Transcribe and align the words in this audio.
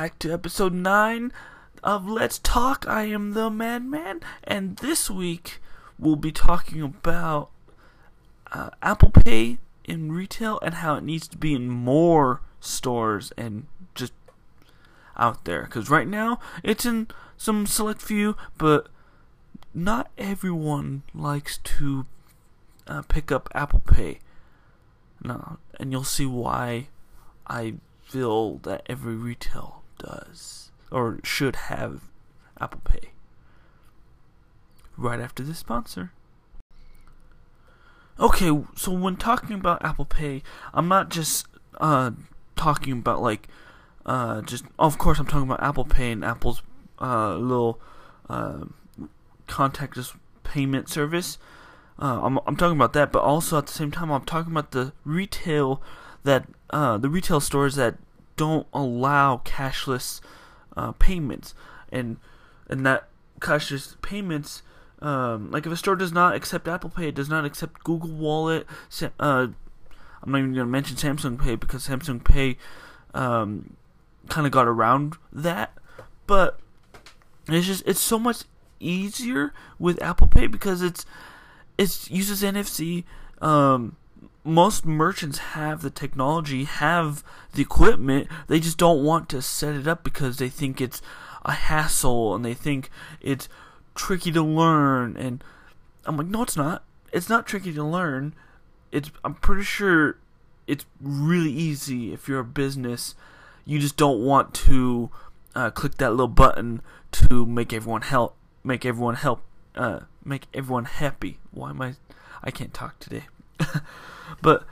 Back 0.00 0.18
to 0.20 0.32
episode 0.32 0.72
9 0.72 1.30
of 1.84 2.08
Let's 2.08 2.38
Talk. 2.38 2.86
I 2.88 3.02
am 3.02 3.32
the 3.32 3.50
Madman, 3.50 4.22
and 4.42 4.78
this 4.78 5.10
week 5.10 5.60
we'll 5.98 6.16
be 6.16 6.32
talking 6.32 6.80
about 6.80 7.50
uh, 8.50 8.70
Apple 8.80 9.10
Pay 9.10 9.58
in 9.84 10.10
retail 10.10 10.58
and 10.60 10.76
how 10.76 10.94
it 10.94 11.04
needs 11.04 11.28
to 11.28 11.36
be 11.36 11.52
in 11.52 11.68
more 11.68 12.40
stores 12.60 13.30
and 13.36 13.66
just 13.94 14.14
out 15.18 15.44
there. 15.44 15.64
Because 15.64 15.90
right 15.90 16.08
now 16.08 16.40
it's 16.64 16.86
in 16.86 17.08
some 17.36 17.66
select 17.66 18.00
few, 18.00 18.38
but 18.56 18.88
not 19.74 20.10
everyone 20.16 21.02
likes 21.12 21.58
to 21.58 22.06
uh, 22.86 23.02
pick 23.02 23.30
up 23.30 23.50
Apple 23.54 23.80
Pay. 23.80 24.20
No, 25.22 25.58
and 25.78 25.92
you'll 25.92 26.04
see 26.04 26.24
why 26.24 26.88
I 27.46 27.74
feel 28.02 28.56
that 28.62 28.82
every 28.86 29.14
retail 29.14 29.79
does 30.00 30.72
or 30.90 31.20
should 31.22 31.56
have 31.56 32.02
Apple 32.60 32.80
Pay. 32.84 33.10
Right 34.96 35.20
after 35.20 35.42
this 35.42 35.58
sponsor. 35.58 36.12
Okay, 38.18 38.50
so 38.76 38.92
when 38.92 39.16
talking 39.16 39.54
about 39.54 39.82
Apple 39.82 40.04
Pay, 40.04 40.42
I'm 40.74 40.88
not 40.88 41.08
just 41.08 41.46
uh, 41.80 42.10
talking 42.54 42.92
about 42.92 43.22
like 43.22 43.48
uh, 44.04 44.42
just. 44.42 44.64
Of 44.78 44.98
course, 44.98 45.18
I'm 45.18 45.26
talking 45.26 45.48
about 45.48 45.62
Apple 45.62 45.86
Pay 45.86 46.12
and 46.12 46.22
Apple's 46.22 46.62
uh, 47.00 47.36
little 47.36 47.80
uh, 48.28 48.64
contactless 49.48 50.14
payment 50.44 50.90
service. 50.90 51.38
Uh, 51.98 52.20
I'm 52.22 52.38
I'm 52.46 52.56
talking 52.56 52.76
about 52.76 52.92
that, 52.92 53.10
but 53.10 53.22
also 53.22 53.56
at 53.56 53.66
the 53.68 53.72
same 53.72 53.90
time, 53.90 54.10
I'm 54.10 54.24
talking 54.24 54.52
about 54.52 54.72
the 54.72 54.92
retail 55.04 55.82
that 56.24 56.46
uh, 56.70 56.98
the 56.98 57.08
retail 57.08 57.40
stores 57.40 57.76
that 57.76 57.96
don't 58.40 58.66
allow 58.72 59.36
cashless 59.44 60.22
uh, 60.74 60.92
payments, 60.92 61.54
and 61.92 62.16
and 62.70 62.86
that 62.86 63.06
cashless 63.38 64.00
payments, 64.00 64.62
um, 65.02 65.50
like 65.50 65.66
if 65.66 65.72
a 65.72 65.76
store 65.76 65.94
does 65.94 66.10
not 66.10 66.34
accept 66.34 66.66
Apple 66.66 66.88
Pay, 66.88 67.08
it 67.08 67.14
does 67.14 67.28
not 67.28 67.44
accept 67.44 67.84
Google 67.84 68.08
Wallet. 68.08 68.66
Uh, 69.02 69.48
I'm 70.22 70.32
not 70.32 70.38
even 70.38 70.54
going 70.54 70.66
to 70.66 70.72
mention 70.72 70.96
Samsung 70.96 71.38
Pay 71.38 71.56
because 71.56 71.86
Samsung 71.86 72.24
Pay 72.24 72.56
um, 73.12 73.76
kind 74.30 74.46
of 74.46 74.52
got 74.54 74.66
around 74.66 75.16
that, 75.30 75.76
but 76.26 76.58
it's 77.46 77.66
just 77.66 77.82
it's 77.86 78.00
so 78.00 78.18
much 78.18 78.44
easier 78.80 79.52
with 79.78 80.00
Apple 80.00 80.28
Pay 80.28 80.46
because 80.46 80.80
it's 80.80 81.04
it 81.76 82.10
uses 82.10 82.42
NFC. 82.42 83.04
Um, 83.42 83.96
most 84.44 84.86
merchants 84.86 85.38
have 85.38 85.82
the 85.82 85.90
technology, 85.90 86.64
have 86.64 87.22
the 87.52 87.62
equipment. 87.62 88.28
They 88.46 88.60
just 88.60 88.78
don't 88.78 89.04
want 89.04 89.28
to 89.30 89.42
set 89.42 89.74
it 89.74 89.86
up 89.86 90.02
because 90.02 90.38
they 90.38 90.48
think 90.48 90.80
it's 90.80 91.02
a 91.44 91.52
hassle 91.52 92.34
and 92.34 92.44
they 92.44 92.54
think 92.54 92.90
it's 93.20 93.48
tricky 93.94 94.32
to 94.32 94.42
learn. 94.42 95.16
And 95.16 95.44
I'm 96.04 96.16
like, 96.16 96.26
no, 96.26 96.42
it's 96.42 96.56
not. 96.56 96.84
It's 97.12 97.28
not 97.28 97.46
tricky 97.46 97.72
to 97.74 97.84
learn. 97.84 98.34
It's 98.92 99.10
I'm 99.24 99.34
pretty 99.34 99.64
sure 99.64 100.16
it's 100.66 100.86
really 101.00 101.52
easy 101.52 102.12
if 102.12 102.28
you're 102.28 102.40
a 102.40 102.44
business. 102.44 103.14
You 103.64 103.78
just 103.78 103.96
don't 103.96 104.24
want 104.24 104.54
to 104.54 105.10
uh, 105.54 105.70
click 105.70 105.96
that 105.96 106.10
little 106.10 106.28
button 106.28 106.80
to 107.12 107.44
make 107.44 107.72
everyone 107.72 108.02
help, 108.02 108.36
make 108.64 108.86
everyone 108.86 109.16
help, 109.16 109.42
uh, 109.74 110.00
make 110.24 110.44
everyone 110.54 110.86
happy. 110.86 111.38
Why 111.50 111.70
am 111.70 111.82
I? 111.82 111.94
I 112.42 112.50
can't 112.50 112.72
talk 112.72 112.98
today. 112.98 113.24
but 114.42 114.64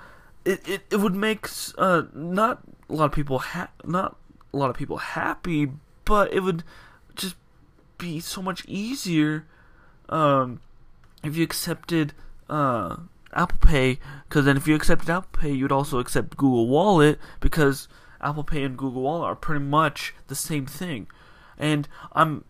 it, 0.44 0.66
it, 0.68 0.82
it 0.90 0.96
would 0.96 1.14
make 1.14 1.48
uh, 1.76 2.02
not 2.14 2.62
a 2.88 2.94
lot 2.94 3.06
of 3.06 3.12
people 3.12 3.38
ha- 3.38 3.70
not 3.84 4.16
a 4.52 4.56
lot 4.56 4.70
of 4.70 4.76
people 4.76 4.98
happy, 4.98 5.70
but 6.04 6.32
it 6.32 6.40
would 6.40 6.64
just 7.14 7.36
be 7.98 8.20
so 8.20 8.40
much 8.40 8.64
easier 8.66 9.46
um, 10.08 10.60
if 11.22 11.36
you 11.36 11.44
accepted 11.44 12.14
uh, 12.48 12.96
Apple 13.34 13.58
Pay. 13.60 13.98
Because 14.28 14.44
then, 14.44 14.56
if 14.56 14.66
you 14.66 14.74
accepted 14.74 15.10
Apple 15.10 15.40
Pay, 15.40 15.52
you'd 15.52 15.72
also 15.72 15.98
accept 15.98 16.36
Google 16.36 16.68
Wallet 16.68 17.18
because 17.40 17.88
Apple 18.20 18.44
Pay 18.44 18.64
and 18.64 18.76
Google 18.76 19.02
Wallet 19.02 19.28
are 19.28 19.36
pretty 19.36 19.64
much 19.64 20.14
the 20.28 20.34
same 20.34 20.66
thing. 20.66 21.08
And 21.58 21.88
I'm 22.12 22.44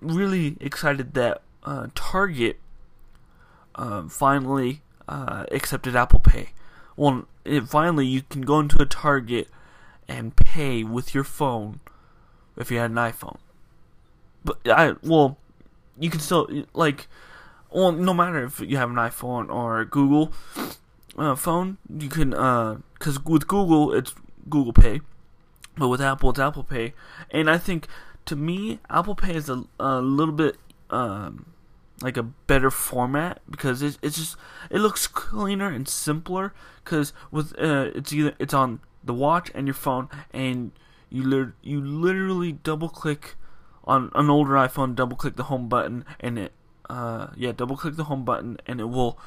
really 0.00 0.56
excited 0.60 1.14
that 1.14 1.42
uh, 1.64 1.88
Target 1.94 2.58
uh, 3.74 4.08
finally 4.08 4.82
uh, 5.08 5.44
accepted 5.50 5.96
Apple 5.96 6.20
Pay. 6.20 6.50
Well, 6.96 7.26
it, 7.44 7.68
finally, 7.68 8.06
you 8.06 8.22
can 8.22 8.42
go 8.42 8.60
into 8.60 8.80
a 8.80 8.86
Target 8.86 9.48
and 10.06 10.36
pay 10.36 10.84
with 10.84 11.14
your 11.14 11.24
phone 11.24 11.80
if 12.56 12.70
you 12.70 12.78
had 12.78 12.90
an 12.90 12.96
iPhone. 12.96 13.38
But 14.44 14.58
I 14.66 14.94
well, 15.02 15.38
you 15.98 16.10
can 16.10 16.20
still 16.20 16.48
like, 16.74 17.08
well, 17.70 17.92
no 17.92 18.14
matter 18.14 18.44
if 18.44 18.60
you 18.60 18.76
have 18.76 18.90
an 18.90 18.96
iPhone 18.96 19.50
or 19.50 19.84
Google 19.84 20.32
uh, 21.16 21.34
phone, 21.34 21.78
you 21.88 22.08
can 22.08 22.34
uh, 22.34 22.78
because 22.94 23.22
with 23.24 23.46
Google 23.46 23.92
it's 23.92 24.14
Google 24.48 24.72
Pay, 24.72 25.00
but 25.76 25.88
with 25.88 26.00
Apple 26.00 26.30
it's 26.30 26.38
Apple 26.38 26.64
Pay, 26.64 26.94
and 27.30 27.50
I 27.50 27.58
think 27.58 27.86
to 28.26 28.36
me 28.36 28.80
Apple 28.90 29.14
Pay 29.14 29.34
is 29.34 29.48
a, 29.48 29.64
a 29.78 30.00
little 30.00 30.34
bit 30.34 30.56
um 30.90 31.46
like 32.00 32.16
a 32.16 32.22
better 32.22 32.70
format 32.70 33.40
because 33.50 33.82
it, 33.82 33.98
it's 34.02 34.16
just 34.16 34.36
it 34.70 34.78
looks 34.78 35.06
cleaner 35.06 35.68
and 35.68 35.88
simpler 35.88 36.52
because 36.84 37.12
with 37.30 37.52
uh, 37.58 37.90
it's 37.94 38.12
either 38.12 38.34
it's 38.38 38.54
on 38.54 38.80
the 39.02 39.14
watch 39.14 39.50
and 39.54 39.66
your 39.66 39.74
phone 39.74 40.08
and 40.32 40.72
you 41.10 41.52
you 41.62 41.80
literally 41.80 42.52
double 42.52 42.88
click 42.88 43.34
on 43.84 44.10
an 44.14 44.30
older 44.30 44.52
iPhone 44.52 44.94
double 44.94 45.16
click 45.16 45.36
the 45.36 45.44
home 45.44 45.68
button 45.68 46.04
and 46.20 46.38
it 46.38 46.52
uh 46.88 47.28
yeah 47.36 47.52
double 47.52 47.76
click 47.76 47.96
the 47.96 48.04
home 48.04 48.24
button 48.24 48.58
and 48.66 48.80
it 48.80 48.86
will 48.86 49.18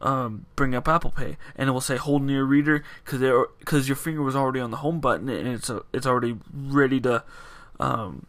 um, 0.00 0.46
bring 0.56 0.74
up 0.74 0.88
Apple 0.88 1.12
Pay 1.12 1.36
and 1.54 1.68
it 1.68 1.72
will 1.72 1.80
say 1.80 1.96
hold 1.96 2.22
near 2.22 2.42
reader 2.44 2.82
because 3.04 3.20
because 3.60 3.88
your 3.88 3.96
finger 3.96 4.22
was 4.22 4.34
already 4.34 4.58
on 4.58 4.72
the 4.72 4.78
home 4.78 5.00
button 5.00 5.28
and 5.28 5.46
it's 5.46 5.70
a, 5.70 5.82
it's 5.92 6.06
already 6.06 6.38
ready 6.52 7.00
to 7.00 7.22
um, 7.78 8.26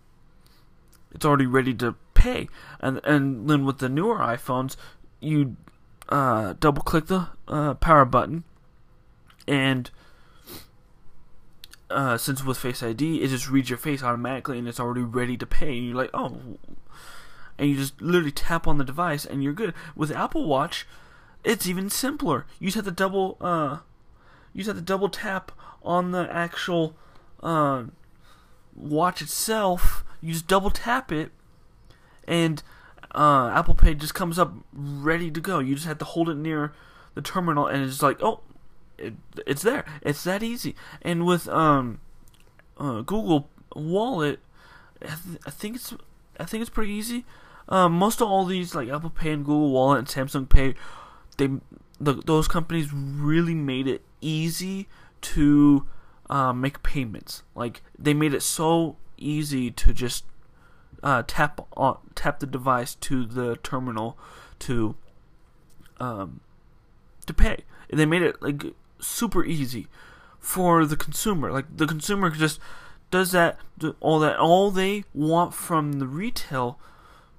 it's 1.12 1.26
already 1.26 1.48
ready 1.48 1.74
to 1.76 1.96
pay. 2.24 2.48
And 2.80 3.02
and 3.04 3.50
then 3.50 3.66
with 3.66 3.80
the 3.80 3.90
newer 3.90 4.18
iPhones, 4.18 4.76
you 5.20 5.58
uh, 6.10 6.54
double 6.60 6.82
click 6.82 7.08
the 7.08 7.30
uh, 7.48 7.74
power 7.76 8.06
button, 8.06 8.44
and 9.48 9.90
uh, 11.90 12.18
since 12.18 12.44
with 12.44 12.58
Face 12.58 12.82
ID, 12.82 13.22
it 13.22 13.30
just 13.30 13.50
reads 13.50 13.70
your 13.70 13.78
face 13.78 14.04
automatically, 14.04 14.58
and 14.58 14.68
it's 14.68 14.80
already 14.80 15.02
ready 15.02 15.38
to 15.38 15.46
pay. 15.46 15.78
And 15.78 15.88
you're 15.88 15.96
like, 15.96 16.12
oh, 16.14 16.38
and 17.58 17.70
you 17.70 17.76
just 17.76 18.02
literally 18.02 18.32
tap 18.32 18.68
on 18.68 18.78
the 18.78 18.84
device, 18.84 19.26
and 19.26 19.44
you're 19.44 19.54
good. 19.54 19.74
With 19.96 20.12
Apple 20.12 20.46
Watch, 20.46 20.88
it's 21.44 21.68
even 21.68 21.90
simpler. 21.90 22.46
You 22.60 22.68
just 22.68 22.76
have 22.76 22.86
to 22.86 22.92
double 22.92 23.38
uh, 23.42 23.80
you 24.54 24.60
just 24.60 24.68
have 24.68 24.78
to 24.78 24.82
double 24.82 25.10
tap 25.10 25.52
on 25.84 26.12
the 26.12 26.28
actual 26.32 26.96
uh, 27.42 27.84
watch 28.76 29.22
itself. 29.22 30.04
You 30.22 30.34
just 30.34 30.48
double 30.48 30.70
tap 30.70 31.12
it, 31.12 31.32
and 32.28 32.62
uh, 33.14 33.52
Apple 33.54 33.76
Pay 33.76 33.94
just 33.96 34.16
comes 34.16 34.40
up 34.40 34.54
ready 34.74 35.30
to 35.32 35.40
go. 35.40 35.60
You 35.60 35.76
just 35.76 35.88
have 35.88 36.00
to 36.00 36.06
hold 36.06 36.30
it 36.30 36.38
near 36.38 36.74
the 37.16 37.22
terminal, 37.22 37.68
and 37.68 37.84
it's 37.84 38.02
like, 38.02 38.22
oh, 38.22 38.42
it, 38.98 39.14
it's 39.46 39.62
there. 39.62 39.86
It's 40.02 40.24
that 40.24 40.44
easy. 40.44 40.76
And 41.02 41.26
with 41.26 41.48
um, 41.50 42.00
uh, 42.78 43.02
Google 43.02 43.50
Wallet, 43.76 44.40
I, 45.02 45.06
th- 45.08 45.40
I, 45.46 45.50
think 45.52 45.76
it's 45.76 45.94
I 46.40 46.46
think 46.46 46.62
it's 46.62 46.70
pretty 46.70 46.94
easy. 46.94 47.26
Um, 47.70 47.94
most 47.94 48.22
of 48.22 48.28
all 48.28 48.46
these 48.46 48.76
like 48.76 48.90
Apple 48.90 49.10
Pay 49.10 49.32
and 49.32 49.46
Google 49.46 49.72
Wallet 49.72 50.00
and 50.00 50.08
Samsung 50.08 50.50
Pay, 50.50 50.76
they 51.38 51.50
the, 52.00 52.14
those 52.14 52.48
companies 52.48 52.92
really 52.94 53.56
made 53.56 53.88
it 53.88 54.02
easy 54.22 54.88
to 55.22 55.88
uh, 56.30 56.54
make 56.54 56.84
payments. 56.84 57.44
Like 57.56 57.82
they 57.98 58.14
made 58.14 58.34
it 58.34 58.42
so 58.42 58.98
easy 59.18 59.72
to 59.72 59.94
just 59.94 60.26
uh, 61.04 61.24
tap 61.28 61.68
on, 61.76 61.98
tap 62.16 62.40
the 62.40 62.48
device 62.48 62.96
to 62.96 63.26
the 63.26 63.58
terminal 63.58 64.18
to 64.60 64.96
um, 66.00 66.40
to 67.26 67.34
pay. 67.34 67.64
And 67.90 68.00
they 68.00 68.06
made 68.06 68.22
it 68.22 68.42
like 68.42 68.64
super 69.00 69.46
easy 69.46 69.88
for 70.40 70.86
the 70.86 70.98
consumer. 70.98 71.52
Like 71.52 71.66
the 71.76 71.86
consumer 71.86 72.30
just 72.30 72.60
does 73.12 73.32
that 73.32 73.60
all 74.00 74.20
that 74.20 74.38
all 74.38 74.72
they 74.72 75.04
want 75.14 75.54
from 75.54 75.94
the 75.94 76.08
retail 76.08 76.80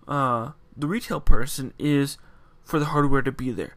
uh, 0.06 0.52
the 0.76 0.86
retail 0.86 1.20
person 1.20 1.72
is 1.78 2.18
for 2.62 2.78
the 2.78 2.86
hardware 2.86 3.22
to 3.22 3.32
be 3.32 3.50
there. 3.50 3.74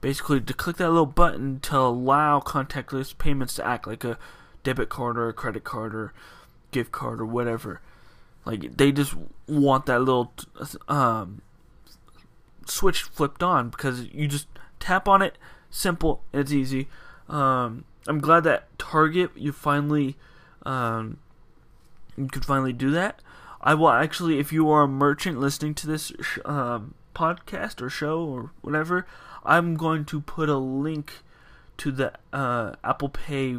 Basically, 0.00 0.40
to 0.40 0.54
click 0.54 0.76
that 0.78 0.88
little 0.88 1.06
button 1.06 1.60
to 1.60 1.76
allow 1.76 2.40
contactless 2.40 3.16
payments 3.16 3.54
to 3.54 3.66
act 3.66 3.86
like 3.86 4.02
a 4.02 4.18
debit 4.62 4.88
card 4.88 5.18
or 5.18 5.28
a 5.28 5.34
credit 5.34 5.62
card 5.62 5.94
or 5.94 6.12
gift 6.70 6.90
card 6.90 7.20
or 7.20 7.26
whatever. 7.26 7.80
Like 8.44 8.76
they 8.76 8.92
just 8.92 9.14
want 9.46 9.86
that 9.86 10.00
little 10.00 10.32
um, 10.88 11.42
switch 12.66 13.02
flipped 13.02 13.42
on 13.42 13.68
because 13.68 14.06
you 14.12 14.26
just 14.26 14.48
tap 14.78 15.08
on 15.08 15.22
it, 15.22 15.36
simple, 15.70 16.22
it's 16.32 16.52
easy. 16.52 16.88
Um, 17.28 17.84
I'm 18.06 18.18
glad 18.20 18.44
that 18.44 18.78
Target 18.78 19.30
you 19.36 19.52
finally 19.52 20.16
um, 20.64 21.18
you 22.16 22.28
can 22.28 22.42
finally 22.42 22.72
do 22.72 22.90
that. 22.90 23.20
I 23.60 23.74
will 23.74 23.90
actually, 23.90 24.38
if 24.38 24.52
you 24.52 24.70
are 24.70 24.82
a 24.82 24.88
merchant 24.88 25.38
listening 25.38 25.74
to 25.76 25.86
this 25.86 26.12
sh- 26.20 26.38
um, 26.44 26.94
podcast 27.14 27.82
or 27.82 27.90
show 27.90 28.20
or 28.20 28.52
whatever, 28.62 29.06
I'm 29.44 29.74
going 29.74 30.04
to 30.06 30.20
put 30.20 30.48
a 30.48 30.56
link 30.56 31.12
to 31.78 31.92
the 31.92 32.12
uh, 32.32 32.72
Apple 32.82 33.10
Pay 33.10 33.58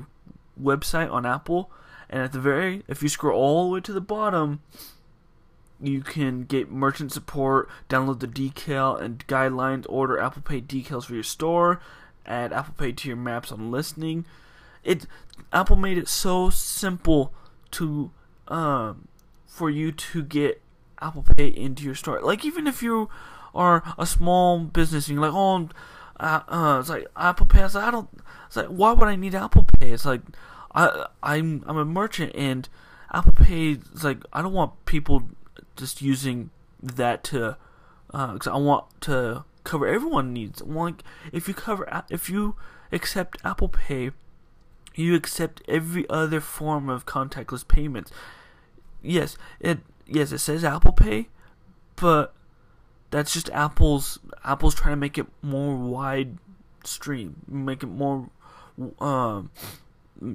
website 0.62 1.12
on 1.12 1.25
Apple, 1.25 1.72
and 2.11 2.21
at 2.21 2.33
the 2.33 2.39
very, 2.39 2.83
if 2.89 3.01
you 3.01 3.07
scroll 3.07 3.41
all 3.41 3.63
the 3.69 3.73
way 3.75 3.79
to 3.81 3.93
the 3.93 4.01
bottom, 4.01 4.61
you 5.79 6.01
can 6.01 6.43
get 6.43 6.69
merchant 6.69 7.13
support, 7.13 7.69
download 7.89 8.19
the 8.19 8.27
decal 8.27 9.01
and 9.01 9.25
guidelines, 9.27 9.85
order 9.87 10.19
Apple 10.19 10.41
Pay 10.41 10.61
decals 10.61 11.05
for 11.05 11.13
your 11.13 11.23
store, 11.23 11.81
add 12.25 12.51
Apple 12.51 12.75
Pay 12.77 12.91
to 12.91 13.07
your 13.07 13.17
maps 13.17 13.51
on 13.51 13.71
listening. 13.71 14.25
It 14.83 15.07
Apple 15.53 15.77
made 15.77 15.97
it 15.97 16.09
so 16.09 16.49
simple 16.49 17.33
to 17.71 18.11
um, 18.49 19.07
for 19.47 19.69
you 19.69 19.93
to 19.93 20.21
get 20.21 20.61
Apple 21.01 21.23
Pay 21.23 21.47
into 21.47 21.83
your 21.83 21.95
store. 21.95 22.19
Like 22.21 22.43
even 22.43 22.67
if 22.67 22.83
you 22.83 23.09
are 23.55 23.83
a 23.97 24.05
small 24.05 24.59
business 24.59 25.07
and 25.07 25.15
you're 25.15 25.29
like, 25.29 25.35
oh, 25.35 25.69
uh, 26.19 26.41
uh, 26.47 26.77
it's 26.79 26.89
like 26.89 27.07
Apple 27.15 27.45
Pay. 27.45 27.63
It's 27.63 27.75
like, 27.75 27.85
I 27.85 27.91
don't. 27.91 28.09
It's 28.47 28.57
like 28.57 28.67
why 28.67 28.91
would 28.91 29.07
I 29.07 29.15
need 29.15 29.33
Apple 29.33 29.63
Pay? 29.63 29.91
It's 29.91 30.05
like 30.05 30.21
I 30.73 31.07
I'm 31.21 31.63
I'm 31.68 31.77
a 31.77 31.85
merchant 31.85 32.33
and 32.35 32.68
Apple 33.13 33.33
Pay 33.33 33.73
is 33.73 34.03
like 34.03 34.23
I 34.31 34.41
don't 34.41 34.53
want 34.53 34.85
people 34.85 35.29
just 35.75 36.01
using 36.01 36.50
that 36.81 37.23
to 37.25 37.57
because 38.07 38.47
uh, 38.47 38.53
I 38.53 38.57
want 38.57 38.85
to 39.01 39.44
cover 39.63 39.88
everyone 39.88 40.33
needs. 40.33 40.62
Like 40.62 41.03
if 41.31 41.47
you 41.47 41.53
cover 41.53 42.03
if 42.09 42.29
you 42.29 42.56
accept 42.91 43.38
Apple 43.44 43.69
Pay, 43.69 44.12
you 44.95 45.15
accept 45.15 45.62
every 45.68 46.09
other 46.09 46.39
form 46.39 46.89
of 46.89 47.06
contactless 47.06 47.68
payments 47.68 48.12
yes, 49.01 49.38
it 49.59 49.79
yes 50.06 50.31
it 50.31 50.39
says 50.39 50.63
Apple 50.63 50.94
Pay, 50.94 51.27
but 51.95 52.33
that's 53.09 53.33
just 53.33 53.50
Apple's 53.51 54.19
Apple's 54.44 54.75
trying 54.75 54.94
to 54.94 54.97
make 54.97 55.18
it 55.18 55.27
more 55.41 55.75
wide 55.75 56.38
stream, 56.83 57.38
make 57.47 57.83
it 57.83 57.88
more 57.88 58.29
um 59.00 59.50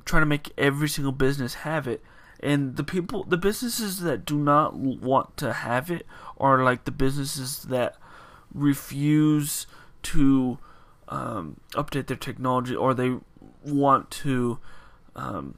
trying 0.04 0.22
to 0.22 0.26
make 0.26 0.52
every 0.58 0.88
single 0.88 1.12
business 1.12 1.54
have 1.54 1.86
it. 1.86 2.02
And 2.40 2.76
the 2.76 2.84
people, 2.84 3.24
the 3.24 3.36
businesses 3.36 4.00
that 4.00 4.24
do 4.24 4.36
not 4.36 4.74
want 4.74 5.36
to 5.38 5.52
have 5.52 5.90
it 5.90 6.06
are 6.38 6.62
like 6.62 6.84
the 6.84 6.90
businesses 6.90 7.62
that 7.64 7.96
refuse 8.52 9.66
to 10.02 10.58
um, 11.08 11.60
update 11.72 12.06
their 12.08 12.16
technology 12.16 12.74
or 12.74 12.94
they 12.94 13.16
want 13.64 14.10
to 14.10 14.58
um, 15.14 15.56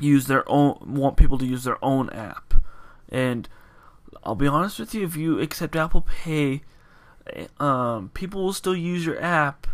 use 0.00 0.26
their 0.26 0.48
own 0.48 0.78
want 0.86 1.16
people 1.16 1.38
to 1.38 1.46
use 1.46 1.64
their 1.64 1.82
own 1.84 2.10
app. 2.10 2.54
And 3.08 3.48
I'll 4.24 4.34
be 4.34 4.46
honest 4.46 4.78
with 4.78 4.94
you, 4.94 5.04
if 5.04 5.16
you 5.16 5.40
accept 5.40 5.76
Apple 5.76 6.02
Pay, 6.02 6.62
um, 7.60 8.10
people 8.14 8.44
will 8.44 8.52
still 8.52 8.76
use 8.76 9.04
your 9.04 9.22
app 9.22 9.66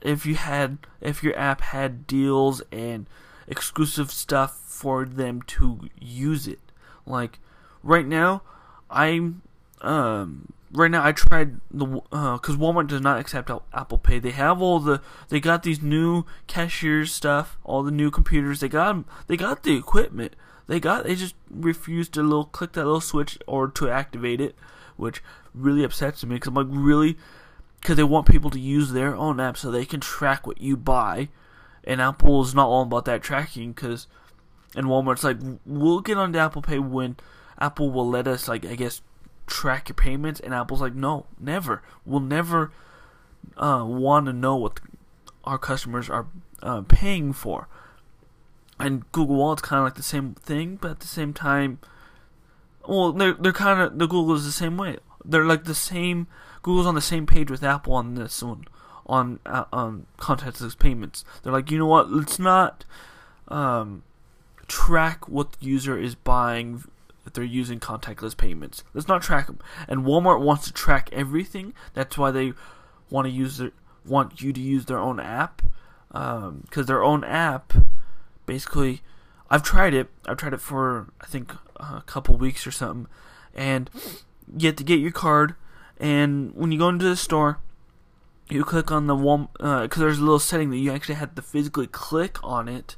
if 0.00 0.26
you 0.26 0.36
had 0.36 0.78
if 1.00 1.22
your 1.22 1.36
app 1.38 1.60
had 1.60 2.06
deals 2.06 2.62
and 2.72 3.06
exclusive 3.46 4.10
stuff 4.10 4.60
for 4.66 5.04
them 5.04 5.42
to 5.42 5.88
use 5.98 6.46
it. 6.46 6.60
Like 7.06 7.38
right 7.82 8.06
now, 8.06 8.42
I'm 8.90 9.42
um 9.80 10.52
right 10.72 10.90
now 10.90 11.04
I 11.04 11.12
tried 11.12 11.60
the 11.70 11.86
because 11.86 12.54
uh, 12.54 12.58
Walmart 12.58 12.88
does 12.88 13.00
not 13.00 13.18
accept 13.18 13.50
Apple 13.72 13.98
Pay. 13.98 14.18
They 14.18 14.30
have 14.30 14.60
all 14.60 14.78
the 14.78 15.00
they 15.28 15.40
got 15.40 15.62
these 15.62 15.82
new 15.82 16.24
cashiers 16.46 17.12
stuff, 17.12 17.58
all 17.64 17.82
the 17.82 17.90
new 17.90 18.10
computers. 18.10 18.60
They 18.60 18.68
got 18.68 19.04
they 19.26 19.36
got 19.36 19.62
the 19.62 19.76
equipment. 19.76 20.34
They 20.66 20.80
got 20.80 21.04
they 21.04 21.14
just 21.14 21.34
refused 21.50 22.12
to 22.14 22.22
little 22.22 22.44
click 22.44 22.72
that 22.72 22.84
little 22.84 23.00
switch 23.00 23.38
or 23.46 23.68
to 23.68 23.88
activate 23.88 24.40
it, 24.40 24.54
which 24.96 25.22
really 25.54 25.82
upsets 25.82 26.24
me 26.24 26.36
because 26.36 26.48
I'm 26.48 26.54
like 26.54 26.66
really 26.70 27.16
because 27.80 27.96
they 27.96 28.04
want 28.04 28.26
people 28.26 28.50
to 28.50 28.60
use 28.60 28.92
their 28.92 29.14
own 29.14 29.40
app 29.40 29.56
so 29.56 29.70
they 29.70 29.84
can 29.84 30.00
track 30.00 30.46
what 30.46 30.60
you 30.60 30.76
buy, 30.76 31.28
and 31.84 32.00
Apple 32.00 32.42
is 32.42 32.54
not 32.54 32.68
all 32.68 32.82
about 32.82 33.04
that 33.06 33.22
tracking 33.22 33.72
because. 33.72 34.06
And 34.76 34.86
Walmart's 34.86 35.24
like, 35.24 35.38
we'll 35.64 36.00
get 36.00 36.18
on 36.18 36.36
Apple 36.36 36.60
Pay 36.60 36.78
when 36.78 37.16
Apple 37.58 37.90
will 37.90 38.06
let 38.06 38.28
us, 38.28 38.48
like, 38.48 38.66
I 38.66 38.74
guess, 38.74 39.00
track 39.46 39.88
your 39.88 39.94
payments, 39.94 40.40
and 40.40 40.52
Apple's 40.52 40.82
like, 40.82 40.94
no, 40.94 41.24
never. 41.40 41.82
We'll 42.04 42.20
never 42.20 42.70
uh, 43.56 43.84
want 43.86 44.26
to 44.26 44.32
know 44.34 44.56
what 44.56 44.80
our 45.44 45.58
customers 45.58 46.10
are 46.10 46.26
uh, 46.62 46.82
paying 46.82 47.32
for. 47.32 47.66
And 48.78 49.10
Google 49.10 49.36
Wallet's 49.36 49.62
kind 49.62 49.80
of 49.80 49.86
like 49.86 49.94
the 49.94 50.02
same 50.02 50.34
thing, 50.34 50.76
but 50.80 50.92
at 50.92 51.00
the 51.00 51.06
same 51.06 51.32
time, 51.32 51.78
well, 52.86 53.12
they're 53.12 53.34
they're 53.34 53.52
kind 53.52 53.80
of 53.80 53.98
the 53.98 54.06
Google 54.06 54.34
is 54.34 54.44
the 54.44 54.52
same 54.52 54.76
way. 54.76 54.98
They're 55.24 55.44
like 55.44 55.64
the 55.64 55.74
same. 55.74 56.26
Google's 56.62 56.86
on 56.86 56.94
the 56.94 57.00
same 57.00 57.26
page 57.26 57.50
with 57.50 57.62
Apple 57.62 57.94
on 57.94 58.14
this 58.14 58.42
one, 58.42 58.64
on 59.06 59.40
uh, 59.46 59.64
on 59.72 60.06
contactless 60.18 60.78
payments. 60.78 61.24
They're 61.42 61.52
like, 61.52 61.70
you 61.70 61.78
know 61.78 61.86
what? 61.86 62.10
Let's 62.10 62.38
not 62.38 62.84
um, 63.48 64.02
track 64.66 65.28
what 65.28 65.52
the 65.52 65.66
user 65.66 65.98
is 65.98 66.14
buying 66.14 66.84
if 67.26 67.32
they're 67.32 67.44
using 67.44 67.80
contactless 67.80 68.36
payments. 68.36 68.84
Let's 68.94 69.08
not 69.08 69.22
track 69.22 69.46
them. 69.46 69.58
And 69.86 70.04
Walmart 70.04 70.40
wants 70.40 70.66
to 70.66 70.72
track 70.72 71.10
everything. 71.12 71.74
That's 71.94 72.18
why 72.18 72.30
they 72.30 72.52
want 73.10 73.26
to 73.26 73.30
use 73.30 73.58
their 73.58 73.72
want 74.04 74.40
you 74.40 74.52
to 74.52 74.60
use 74.60 74.86
their 74.86 74.98
own 74.98 75.20
app 75.20 75.62
because 76.08 76.48
um, 76.48 76.86
their 76.86 77.02
own 77.02 77.22
app 77.24 77.74
basically 78.46 79.02
I've 79.50 79.62
tried 79.62 79.94
it. 79.94 80.08
I've 80.26 80.36
tried 80.36 80.54
it 80.54 80.60
for 80.60 81.08
I 81.20 81.26
think 81.26 81.52
a 81.76 82.02
couple 82.06 82.36
weeks 82.36 82.66
or 82.66 82.70
something, 82.70 83.06
and 83.54 83.90
you 84.56 84.66
have 84.66 84.76
to 84.76 84.84
get 84.84 85.00
your 85.00 85.12
card. 85.12 85.54
And 85.98 86.54
when 86.54 86.72
you 86.72 86.78
go 86.78 86.88
into 86.88 87.04
the 87.04 87.16
store, 87.16 87.58
you 88.48 88.64
click 88.64 88.90
on 88.90 89.06
the 89.06 89.16
Walmart 89.16 89.52
because 89.82 89.98
uh, 89.98 90.04
there's 90.04 90.18
a 90.18 90.22
little 90.22 90.38
setting 90.38 90.70
that 90.70 90.78
you 90.78 90.92
actually 90.92 91.16
have 91.16 91.34
to 91.34 91.42
physically 91.42 91.86
click 91.86 92.38
on 92.42 92.68
it. 92.68 92.96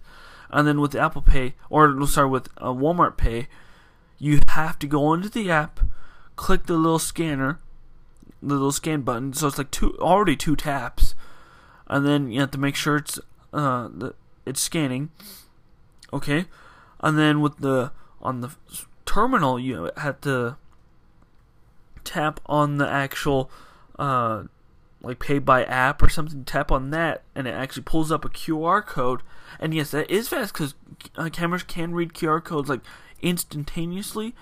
And 0.50 0.66
then 0.66 0.80
with 0.80 0.94
Apple 0.94 1.22
Pay, 1.22 1.54
or 1.68 2.06
sorry, 2.06 2.28
with 2.28 2.48
uh, 2.58 2.72
Walmart 2.72 3.16
Pay, 3.16 3.48
you 4.18 4.40
have 4.48 4.78
to 4.80 4.86
go 4.86 5.14
into 5.14 5.28
the 5.28 5.50
app, 5.50 5.80
click 6.36 6.66
the 6.66 6.74
little 6.74 6.98
scanner, 6.98 7.60
the 8.42 8.54
little 8.54 8.72
scan 8.72 9.02
button. 9.02 9.32
So 9.32 9.48
it's 9.48 9.58
like 9.58 9.70
two 9.70 9.96
already 9.98 10.36
two 10.36 10.56
taps, 10.56 11.14
and 11.86 12.06
then 12.06 12.30
you 12.30 12.40
have 12.40 12.50
to 12.52 12.58
make 12.58 12.76
sure 12.76 12.96
it's 12.96 13.18
uh 13.52 13.88
the, 13.92 14.14
it's 14.44 14.60
scanning. 14.60 15.10
Okay, 16.12 16.46
and 17.00 17.18
then 17.18 17.40
with 17.40 17.58
the 17.58 17.92
on 18.20 18.40
the 18.40 18.50
terminal 19.06 19.58
you 19.58 19.90
have 19.96 20.20
to 20.20 20.56
tap 22.04 22.40
on 22.46 22.78
the 22.78 22.88
actual 22.88 23.50
uh 23.98 24.44
like 25.02 25.18
pay 25.18 25.38
by 25.38 25.64
app 25.64 26.02
or 26.02 26.10
something 26.10 26.44
tap 26.44 26.70
on 26.70 26.90
that 26.90 27.22
and 27.34 27.46
it 27.46 27.52
actually 27.52 27.82
pulls 27.82 28.12
up 28.12 28.24
a 28.24 28.28
QR 28.28 28.84
code. 28.84 29.22
And 29.58 29.74
yes 29.74 29.90
that 29.92 30.10
is 30.10 30.28
fast 30.28 30.52
because 30.52 30.74
uh, 31.16 31.30
cameras 31.30 31.62
can 31.62 31.94
read 31.94 32.12
QR 32.12 32.42
codes 32.44 32.68
like 32.68 32.80
instantaneously, 33.22 34.34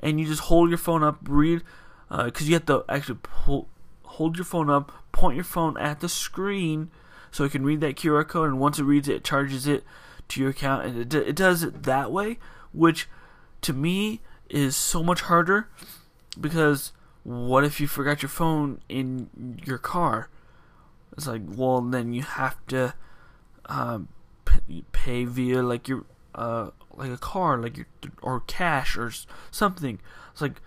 and 0.00 0.20
you 0.20 0.26
just 0.26 0.42
hold 0.42 0.68
your 0.68 0.78
phone 0.78 1.02
up, 1.02 1.18
read, 1.22 1.62
because 2.08 2.42
uh, 2.42 2.46
you 2.46 2.54
have 2.54 2.66
to 2.66 2.84
actually 2.88 3.18
pull, 3.22 3.68
hold 4.02 4.36
your 4.36 4.44
phone 4.44 4.70
up, 4.70 4.92
point 5.12 5.36
your 5.36 5.44
phone 5.44 5.76
at 5.78 6.00
the 6.00 6.08
screen, 6.08 6.90
so 7.30 7.44
it 7.44 7.52
can 7.52 7.64
read 7.64 7.80
that 7.80 7.96
QR 7.96 8.26
code, 8.26 8.48
and 8.48 8.60
once 8.60 8.78
it 8.78 8.84
reads 8.84 9.08
it, 9.08 9.16
it 9.16 9.24
charges 9.24 9.66
it 9.66 9.84
to 10.28 10.40
your 10.40 10.50
account, 10.50 10.86
and 10.86 11.14
it, 11.14 11.28
it 11.28 11.36
does 11.36 11.62
it 11.62 11.84
that 11.84 12.10
way, 12.12 12.38
which 12.72 13.08
to 13.62 13.72
me 13.72 14.20
is 14.48 14.76
so 14.76 15.02
much 15.02 15.22
harder 15.22 15.68
because 16.40 16.92
what 17.26 17.64
if 17.64 17.80
you 17.80 17.88
forgot 17.88 18.22
your 18.22 18.28
phone 18.28 18.80
in 18.88 19.60
your 19.64 19.78
car? 19.78 20.30
It's 21.16 21.26
like, 21.26 21.42
well, 21.44 21.80
then 21.80 22.12
you 22.12 22.22
have 22.22 22.64
to 22.68 22.94
um, 23.64 24.08
pay 24.92 25.24
via 25.24 25.60
like 25.60 25.88
your 25.88 26.04
uh, 26.36 26.70
like 26.94 27.10
a 27.10 27.16
car, 27.16 27.58
like 27.58 27.78
your, 27.78 27.86
or 28.22 28.40
cash 28.46 28.96
or 28.96 29.12
something. 29.50 29.98
It's 30.30 30.40
like 30.40 30.60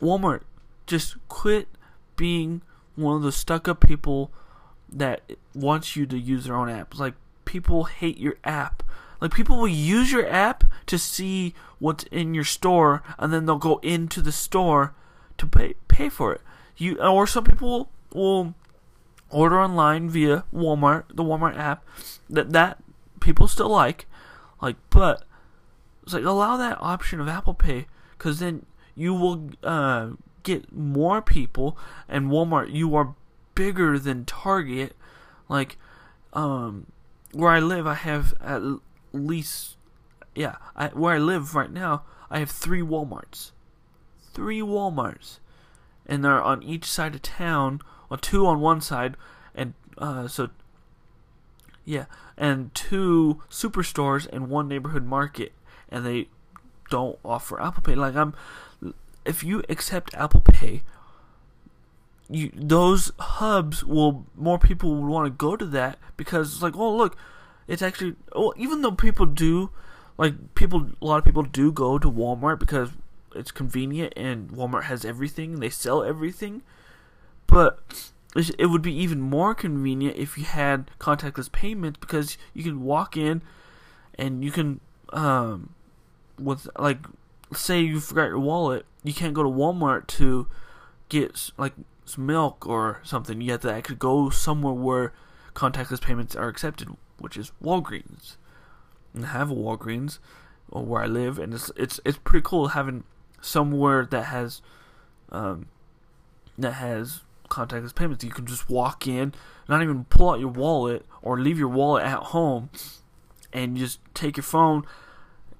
Walmart, 0.00 0.42
just 0.86 1.16
quit 1.26 1.66
being 2.14 2.62
one 2.94 3.16
of 3.16 3.22
those 3.22 3.36
stuck-up 3.36 3.80
people 3.80 4.30
that 4.88 5.22
wants 5.52 5.96
you 5.96 6.06
to 6.06 6.16
use 6.16 6.44
their 6.44 6.54
own 6.54 6.70
app. 6.70 6.96
Like 6.96 7.14
people 7.44 7.84
hate 7.84 8.18
your 8.18 8.36
app. 8.44 8.84
Like 9.20 9.34
people 9.34 9.56
will 9.56 9.66
use 9.66 10.12
your 10.12 10.28
app 10.30 10.62
to 10.86 10.96
see 10.96 11.54
what's 11.80 12.04
in 12.04 12.34
your 12.34 12.44
store, 12.44 13.02
and 13.18 13.32
then 13.32 13.46
they'll 13.46 13.58
go 13.58 13.80
into 13.82 14.22
the 14.22 14.30
store 14.30 14.94
to 15.38 15.46
pay 15.46 15.74
pay 15.88 16.08
for 16.08 16.32
it. 16.32 16.40
You 16.76 17.00
or 17.00 17.26
some 17.26 17.44
people 17.44 17.90
will 18.12 18.54
order 19.30 19.60
online 19.60 20.08
via 20.08 20.44
Walmart, 20.54 21.04
the 21.08 21.22
Walmart 21.22 21.56
app. 21.56 21.84
That 22.28 22.52
that 22.52 22.82
people 23.20 23.48
still 23.48 23.68
like, 23.68 24.06
like, 24.60 24.76
but 24.90 25.24
it's 26.02 26.14
like 26.14 26.24
allow 26.24 26.56
that 26.56 26.78
option 26.80 27.20
of 27.20 27.28
Apple 27.28 27.54
Pay 27.54 27.86
because 28.12 28.38
then 28.38 28.66
you 28.94 29.14
will 29.14 29.50
uh, 29.62 30.10
get 30.42 30.72
more 30.72 31.22
people. 31.22 31.76
And 32.08 32.30
Walmart, 32.30 32.72
you 32.72 32.94
are 32.94 33.14
bigger 33.54 33.98
than 33.98 34.24
Target. 34.24 34.96
Like 35.48 35.76
um, 36.32 36.86
where 37.32 37.50
I 37.50 37.60
live, 37.60 37.86
I 37.86 37.94
have 37.94 38.34
at 38.40 38.62
least 39.12 39.76
yeah, 40.34 40.56
I, 40.74 40.88
where 40.88 41.14
I 41.14 41.18
live 41.18 41.54
right 41.54 41.70
now, 41.70 42.02
I 42.30 42.38
have 42.38 42.50
three 42.50 42.82
WalMarts, 42.82 43.52
three 44.34 44.60
WalMarts, 44.60 45.38
and 46.06 46.24
they're 46.24 46.42
on 46.42 46.62
each 46.62 46.84
side 46.84 47.14
of 47.14 47.22
town. 47.22 47.80
or 48.10 48.18
two 48.18 48.46
on 48.46 48.60
one 48.60 48.80
side, 48.80 49.16
and 49.54 49.74
uh, 49.98 50.28
so 50.28 50.50
yeah, 51.84 52.04
and 52.36 52.74
two 52.74 53.42
superstores 53.50 54.26
and 54.32 54.48
one 54.48 54.68
neighborhood 54.68 55.04
market, 55.04 55.52
and 55.88 56.04
they 56.04 56.28
don't 56.90 57.18
offer 57.24 57.60
Apple 57.60 57.82
Pay. 57.82 57.94
Like 57.94 58.14
I'm, 58.14 58.34
if 59.24 59.42
you 59.42 59.62
accept 59.68 60.14
Apple 60.14 60.40
Pay, 60.40 60.82
you 62.28 62.50
those 62.54 63.12
hubs 63.18 63.84
will 63.84 64.26
more 64.34 64.58
people 64.58 64.94
will 64.94 65.12
want 65.12 65.26
to 65.26 65.30
go 65.30 65.56
to 65.56 65.66
that 65.66 65.98
because 66.16 66.54
it's 66.54 66.62
like 66.62 66.76
oh 66.76 66.94
look, 66.96 67.16
it's 67.68 67.82
actually 67.82 68.16
well 68.34 68.54
even 68.56 68.82
though 68.82 68.92
people 68.92 69.26
do 69.26 69.70
like 70.16 70.54
people 70.54 70.88
a 71.00 71.04
lot 71.04 71.18
of 71.18 71.24
people 71.24 71.42
do 71.42 71.72
go 71.72 71.98
to 71.98 72.10
Walmart 72.10 72.58
because 72.58 72.90
it's 73.34 73.50
convenient 73.50 74.12
and 74.16 74.50
Walmart 74.50 74.84
has 74.84 75.04
everything 75.04 75.60
they 75.60 75.70
sell 75.70 76.02
everything, 76.02 76.62
but 77.46 78.12
it 78.58 78.66
would 78.66 78.82
be 78.82 78.94
even 78.94 79.20
more 79.20 79.54
convenient 79.54 80.16
if 80.16 80.36
you 80.36 80.44
had 80.44 80.90
contactless 80.98 81.50
payments 81.50 81.98
because 82.00 82.36
you 82.52 82.62
can 82.62 82.82
walk 82.82 83.16
in 83.16 83.42
and 84.16 84.44
you 84.44 84.50
can 84.50 84.80
um 85.12 85.74
with 86.38 86.68
like 86.78 86.98
say 87.52 87.80
you 87.80 88.00
forgot 88.00 88.26
your 88.26 88.40
wallet 88.40 88.84
you 89.04 89.14
can't 89.14 89.34
go 89.34 89.42
to 89.44 89.48
Walmart 89.48 90.08
to 90.08 90.48
get 91.08 91.50
like 91.56 91.74
some 92.04 92.26
milk 92.26 92.66
or 92.66 93.00
something 93.04 93.40
you 93.40 93.52
have 93.52 93.60
to 93.60 93.72
actually 93.72 93.96
go 93.96 94.30
somewhere 94.30 94.72
where 94.72 95.12
contactless 95.54 96.00
payments 96.00 96.34
are 96.34 96.48
accepted 96.48 96.88
which 97.18 97.36
is 97.36 97.52
Walgreens. 97.62 98.36
And 99.14 99.26
I 99.26 99.28
have 99.28 99.50
a 99.50 99.54
Walgreens 99.54 100.18
or 100.68 100.84
where 100.84 101.02
I 101.02 101.06
live 101.06 101.38
and 101.38 101.54
it's 101.54 101.70
it's 101.76 102.00
it's 102.04 102.18
pretty 102.18 102.44
cool 102.44 102.68
having 102.68 103.04
somewhere 103.44 104.06
that 104.10 104.24
has 104.24 104.62
um 105.30 105.66
that 106.58 106.72
has 106.72 107.20
contactless 107.50 107.94
payments. 107.94 108.24
You 108.24 108.30
can 108.30 108.46
just 108.46 108.68
walk 108.70 109.06
in, 109.06 109.34
not 109.68 109.82
even 109.82 110.04
pull 110.04 110.30
out 110.30 110.40
your 110.40 110.48
wallet 110.48 111.04
or 111.22 111.38
leave 111.38 111.58
your 111.58 111.68
wallet 111.68 112.04
at 112.04 112.18
home, 112.18 112.70
and 113.52 113.76
just 113.76 114.00
take 114.14 114.36
your 114.36 114.44
phone, 114.44 114.84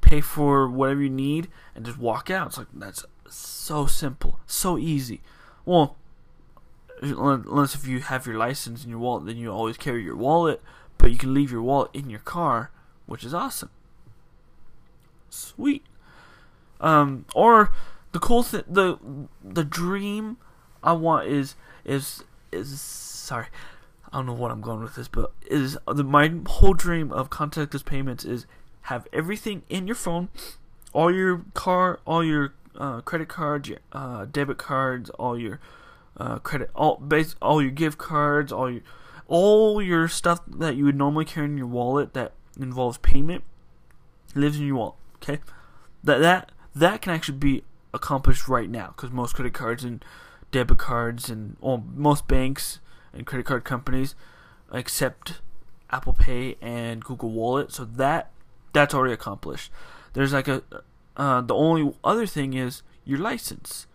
pay 0.00 0.20
for 0.20 0.68
whatever 0.68 1.02
you 1.02 1.10
need, 1.10 1.48
and 1.74 1.84
just 1.84 1.98
walk 1.98 2.30
out. 2.30 2.48
It's 2.48 2.58
like 2.58 2.68
that's 2.72 3.04
so 3.28 3.86
simple, 3.86 4.40
so 4.46 4.78
easy. 4.78 5.20
Well, 5.64 5.96
unless 7.00 7.74
if 7.74 7.86
you 7.86 8.00
have 8.00 8.26
your 8.26 8.36
license 8.36 8.84
in 8.84 8.90
your 8.90 8.98
wallet, 8.98 9.26
then 9.26 9.36
you 9.36 9.50
always 9.50 9.76
carry 9.76 10.02
your 10.02 10.16
wallet, 10.16 10.60
but 10.98 11.10
you 11.10 11.18
can 11.18 11.34
leave 11.34 11.50
your 11.50 11.62
wallet 11.62 11.90
in 11.92 12.10
your 12.10 12.20
car, 12.20 12.70
which 13.06 13.24
is 13.24 13.34
awesome. 13.34 13.70
Sweet. 15.28 15.84
Um, 16.84 17.24
or 17.34 17.72
the 18.12 18.18
cool 18.18 18.42
thing, 18.42 18.62
the 18.68 18.98
the 19.42 19.64
dream 19.64 20.36
I 20.82 20.92
want 20.92 21.26
is 21.26 21.56
is 21.84 22.22
is 22.52 22.80
sorry. 22.80 23.46
I 24.12 24.18
don't 24.18 24.26
know 24.26 24.34
what 24.34 24.50
I'm 24.50 24.60
going 24.60 24.82
with 24.82 24.94
this, 24.94 25.08
but 25.08 25.32
is 25.46 25.78
the 25.88 26.04
my 26.04 26.30
whole 26.46 26.74
dream 26.74 27.10
of 27.10 27.30
contactless 27.30 27.84
payments 27.84 28.24
is 28.24 28.46
have 28.82 29.08
everything 29.14 29.62
in 29.70 29.86
your 29.86 29.96
phone, 29.96 30.28
all 30.92 31.12
your 31.12 31.46
car, 31.54 32.00
all 32.04 32.22
your 32.22 32.52
uh, 32.76 33.00
credit 33.00 33.28
cards, 33.28 33.70
your 33.70 33.78
uh, 33.92 34.26
debit 34.26 34.58
cards, 34.58 35.08
all 35.10 35.38
your 35.38 35.58
uh, 36.18 36.38
credit, 36.38 36.70
all 36.74 36.98
base, 36.98 37.34
all 37.40 37.62
your 37.62 37.70
gift 37.70 37.96
cards, 37.96 38.52
all 38.52 38.70
your 38.70 38.82
all 39.26 39.80
your 39.80 40.06
stuff 40.06 40.40
that 40.46 40.76
you 40.76 40.84
would 40.84 40.96
normally 40.96 41.24
carry 41.24 41.46
in 41.46 41.56
your 41.56 41.66
wallet 41.66 42.12
that 42.12 42.32
involves 42.60 42.98
payment 42.98 43.42
lives 44.34 44.60
in 44.60 44.66
your 44.66 44.76
wallet. 44.76 44.94
Okay, 45.16 45.40
that 46.04 46.18
that 46.18 46.52
that 46.74 47.02
can 47.02 47.12
actually 47.12 47.38
be 47.38 47.62
accomplished 47.92 48.48
right 48.48 48.68
now 48.68 48.88
because 48.88 49.10
most 49.10 49.34
credit 49.34 49.54
cards 49.54 49.84
and 49.84 50.04
debit 50.50 50.78
cards 50.78 51.30
and 51.30 51.56
well, 51.60 51.84
most 51.94 52.26
banks 52.28 52.80
and 53.12 53.26
credit 53.26 53.46
card 53.46 53.64
companies 53.64 54.14
accept 54.70 55.40
Apple 55.90 56.12
Pay 56.12 56.56
and 56.60 57.04
Google 57.04 57.30
Wallet, 57.30 57.72
so 57.72 57.84
that 57.84 58.30
that's 58.72 58.94
already 58.94 59.14
accomplished. 59.14 59.70
There's 60.12 60.32
like 60.32 60.48
a 60.48 60.62
uh, 61.16 61.40
the 61.40 61.54
only 61.54 61.94
other 62.02 62.26
thing 62.26 62.54
is 62.54 62.82
your 63.04 63.18
license, 63.18 63.86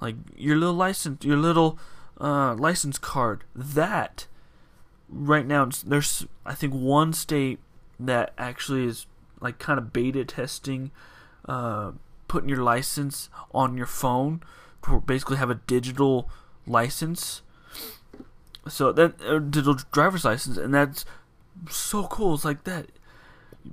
like 0.00 0.16
your 0.36 0.56
little 0.56 0.74
license, 0.74 1.24
your 1.24 1.38
little 1.38 1.78
uh, 2.20 2.54
license 2.54 2.98
card. 2.98 3.44
That 3.54 4.26
right 5.08 5.46
now 5.46 5.70
there's 5.86 6.26
I 6.44 6.54
think 6.54 6.74
one 6.74 7.12
state 7.12 7.58
that 7.98 8.32
actually 8.36 8.84
is 8.84 9.06
like 9.40 9.58
kind 9.58 9.78
of 9.78 9.92
beta 9.92 10.24
testing, 10.24 10.90
uh, 11.46 11.92
putting 12.28 12.48
your 12.48 12.62
license 12.62 13.28
on 13.52 13.76
your 13.76 13.86
phone 13.86 14.42
to 14.84 15.00
basically 15.00 15.36
have 15.36 15.50
a 15.50 15.56
digital 15.66 16.28
license. 16.66 17.42
So 18.68 18.92
that 18.92 19.20
a 19.22 19.40
digital 19.40 19.76
driver's 19.92 20.24
license, 20.24 20.56
and 20.56 20.72
that's 20.72 21.04
so 21.70 22.06
cool. 22.06 22.34
It's 22.34 22.44
like 22.44 22.64
that. 22.64 22.86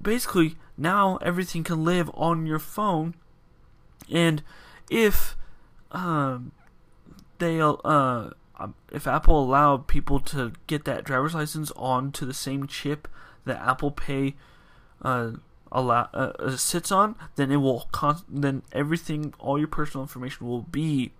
Basically, 0.01 0.55
now 0.77 1.17
everything 1.17 1.63
can 1.63 1.83
live 1.83 2.09
on 2.13 2.45
your 2.45 2.59
phone, 2.59 3.15
and 4.09 4.43
if 4.89 5.35
um, 5.91 6.51
they 7.39 7.61
uh, 7.61 7.75
um, 8.61 8.75
if 8.91 9.07
Apple 9.07 9.43
allowed 9.43 9.87
people 9.87 10.19
to 10.19 10.53
get 10.67 10.85
that 10.85 11.03
driver's 11.03 11.33
license 11.33 11.71
onto 11.75 12.25
the 12.25 12.33
same 12.33 12.67
chip 12.67 13.07
that 13.45 13.59
Apple 13.59 13.91
Pay 13.91 14.35
uh, 15.01 15.31
allow 15.71 16.09
uh, 16.13 16.33
uh, 16.39 16.57
sits 16.57 16.91
on, 16.91 17.15
then 17.35 17.51
it 17.51 17.57
will 17.57 17.87
con- 17.91 18.23
then 18.27 18.61
everything, 18.71 19.33
all 19.39 19.57
your 19.57 19.67
personal 19.67 20.03
information 20.03 20.47
will 20.47 20.63
be 20.63 21.11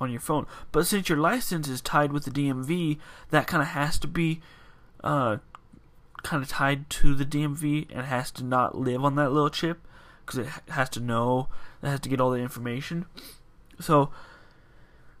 on 0.00 0.10
your 0.10 0.20
phone. 0.20 0.46
But 0.72 0.86
since 0.86 1.08
your 1.08 1.18
license 1.18 1.68
is 1.68 1.80
tied 1.80 2.12
with 2.12 2.24
the 2.24 2.30
DMV, 2.30 2.98
that 3.30 3.46
kind 3.46 3.62
of 3.62 3.68
has 3.68 3.98
to 4.00 4.08
be 4.08 4.40
uh, 5.02 5.38
kind 6.22 6.42
of 6.42 6.48
tied 6.48 6.90
to 6.90 7.14
the 7.14 7.24
DMV 7.24 7.86
and 7.92 8.06
has 8.06 8.30
to 8.32 8.44
not 8.44 8.76
live 8.76 9.04
on 9.04 9.14
that 9.16 9.30
little 9.30 9.50
chip 9.50 9.86
because 10.24 10.38
it 10.38 10.48
has 10.70 10.88
to 10.90 11.00
know, 11.00 11.48
it 11.82 11.88
has 11.88 12.00
to 12.00 12.08
get 12.08 12.20
all 12.20 12.30
the 12.30 12.38
information. 12.38 13.06
So 13.78 14.10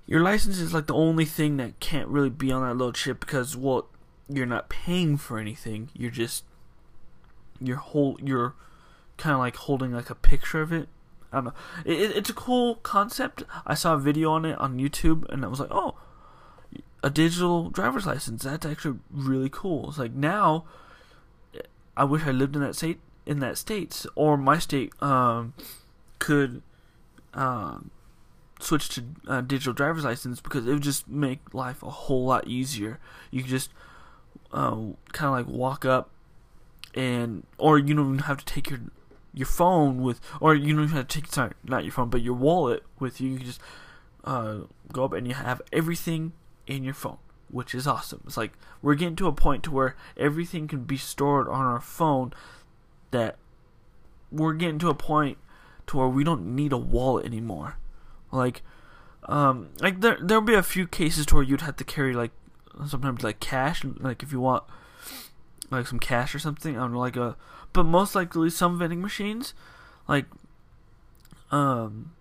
your 0.06 0.20
license 0.20 0.58
is 0.58 0.74
like 0.74 0.86
the 0.86 0.94
only 0.94 1.24
thing 1.24 1.56
that 1.58 1.78
can't 1.80 2.08
really 2.08 2.30
be 2.30 2.50
on 2.50 2.62
that 2.62 2.74
little 2.74 2.92
chip 2.92 3.20
because 3.20 3.56
well, 3.56 3.86
you're 4.28 4.46
not 4.46 4.68
paying 4.68 5.16
for 5.16 5.38
anything. 5.38 5.90
You're 5.94 6.10
just 6.10 6.44
you're 7.66 7.76
whole 7.76 8.18
you're 8.22 8.54
kind 9.16 9.32
of 9.32 9.38
like 9.38 9.56
holding 9.56 9.92
like 9.92 10.10
a 10.10 10.14
picture 10.14 10.60
of 10.60 10.72
it. 10.72 10.88
I 11.32 11.38
don't 11.38 11.44
know. 11.46 11.54
It, 11.84 12.16
it's 12.16 12.30
a 12.30 12.34
cool 12.34 12.76
concept. 12.76 13.42
I 13.66 13.74
saw 13.74 13.94
a 13.94 13.98
video 13.98 14.30
on 14.30 14.44
it 14.44 14.58
on 14.58 14.78
YouTube, 14.78 15.28
and 15.32 15.44
I 15.44 15.48
was 15.48 15.60
like, 15.60 15.70
oh, 15.70 15.96
a 17.02 17.10
digital 17.10 17.70
driver's 17.70 18.06
license. 18.06 18.44
That's 18.44 18.64
actually 18.64 18.98
really 19.10 19.50
cool. 19.50 19.88
It's 19.88 19.98
like 19.98 20.12
now, 20.12 20.64
I 21.96 22.04
wish 22.04 22.22
I 22.24 22.30
lived 22.30 22.54
in 22.56 22.62
that 22.62 22.76
state. 22.76 23.00
In 23.26 23.38
that 23.40 23.56
state, 23.56 24.04
or 24.16 24.36
my 24.36 24.58
state, 24.58 24.92
um, 25.02 25.54
could 26.18 26.60
um, 27.32 27.90
switch 28.60 28.88
to 28.90 29.04
uh, 29.26 29.40
digital 29.40 29.72
driver's 29.72 30.04
license 30.04 30.40
because 30.40 30.66
it 30.66 30.72
would 30.72 30.82
just 30.82 31.08
make 31.08 31.54
life 31.54 31.82
a 31.82 31.90
whole 31.90 32.26
lot 32.26 32.46
easier. 32.46 32.98
You 33.30 33.42
could 33.42 33.50
just 33.50 33.70
uh, 34.52 34.76
kind 35.12 35.28
of 35.28 35.32
like 35.32 35.46
walk 35.46 35.84
up 35.84 36.10
and 36.94 37.44
or 37.58 37.78
you 37.78 37.94
don't 37.94 38.14
even 38.14 38.18
have 38.20 38.38
to 38.38 38.44
take 38.44 38.70
your 38.70 38.80
your 39.32 39.46
phone 39.46 40.00
with, 40.00 40.20
or 40.40 40.54
you 40.54 40.74
don't 40.74 40.84
even 40.84 40.96
have 40.96 41.08
to 41.08 41.20
take 41.20 41.32
sorry, 41.32 41.52
not 41.64 41.84
your 41.84 41.92
phone, 41.92 42.08
but 42.08 42.22
your 42.22 42.34
wallet 42.34 42.84
with 42.98 43.20
you. 43.20 43.30
You 43.30 43.38
can 43.38 43.46
just 43.46 43.60
uh, 44.22 44.58
go 44.92 45.04
up 45.04 45.12
and 45.12 45.26
you 45.26 45.34
have 45.34 45.60
everything 45.72 46.32
in 46.66 46.84
your 46.84 46.94
phone, 46.94 47.18
which 47.50 47.74
is 47.74 47.86
awesome. 47.86 48.22
It's 48.26 48.36
like 48.36 48.52
we're 48.80 48.94
getting 48.94 49.16
to 49.16 49.26
a 49.26 49.32
point 49.32 49.64
to 49.64 49.70
where 49.70 49.96
everything 50.16 50.68
can 50.68 50.84
be 50.84 50.96
stored 50.96 51.48
on 51.48 51.64
our 51.64 51.80
phone. 51.80 52.32
That 53.10 53.36
we're 54.30 54.54
getting 54.54 54.78
to 54.80 54.88
a 54.88 54.94
point 54.94 55.38
to 55.88 55.96
where 55.98 56.08
we 56.08 56.24
don't 56.24 56.54
need 56.54 56.72
a 56.72 56.78
wallet 56.78 57.26
anymore. 57.26 57.76
Like, 58.32 58.62
um, 59.24 59.70
like 59.80 60.00
there 60.00 60.18
there'll 60.20 60.42
be 60.42 60.54
a 60.54 60.62
few 60.62 60.86
cases 60.86 61.26
to 61.26 61.34
where 61.34 61.44
you'd 61.44 61.60
have 61.60 61.76
to 61.76 61.84
carry 61.84 62.14
like 62.14 62.32
sometimes 62.86 63.22
like 63.22 63.40
cash, 63.40 63.84
like 63.84 64.22
if 64.22 64.32
you 64.32 64.40
want 64.40 64.64
like 65.70 65.86
some 65.86 65.98
cash 65.98 66.34
or 66.34 66.38
something. 66.38 66.74
Don't 66.74 66.92
know, 66.92 66.98
like 66.98 67.16
a, 67.16 67.36
but 67.72 67.84
most 67.84 68.14
likely 68.14 68.50
some 68.50 68.78
vending 68.78 69.00
machines, 69.00 69.54
like, 70.08 70.26
um, 71.50 72.12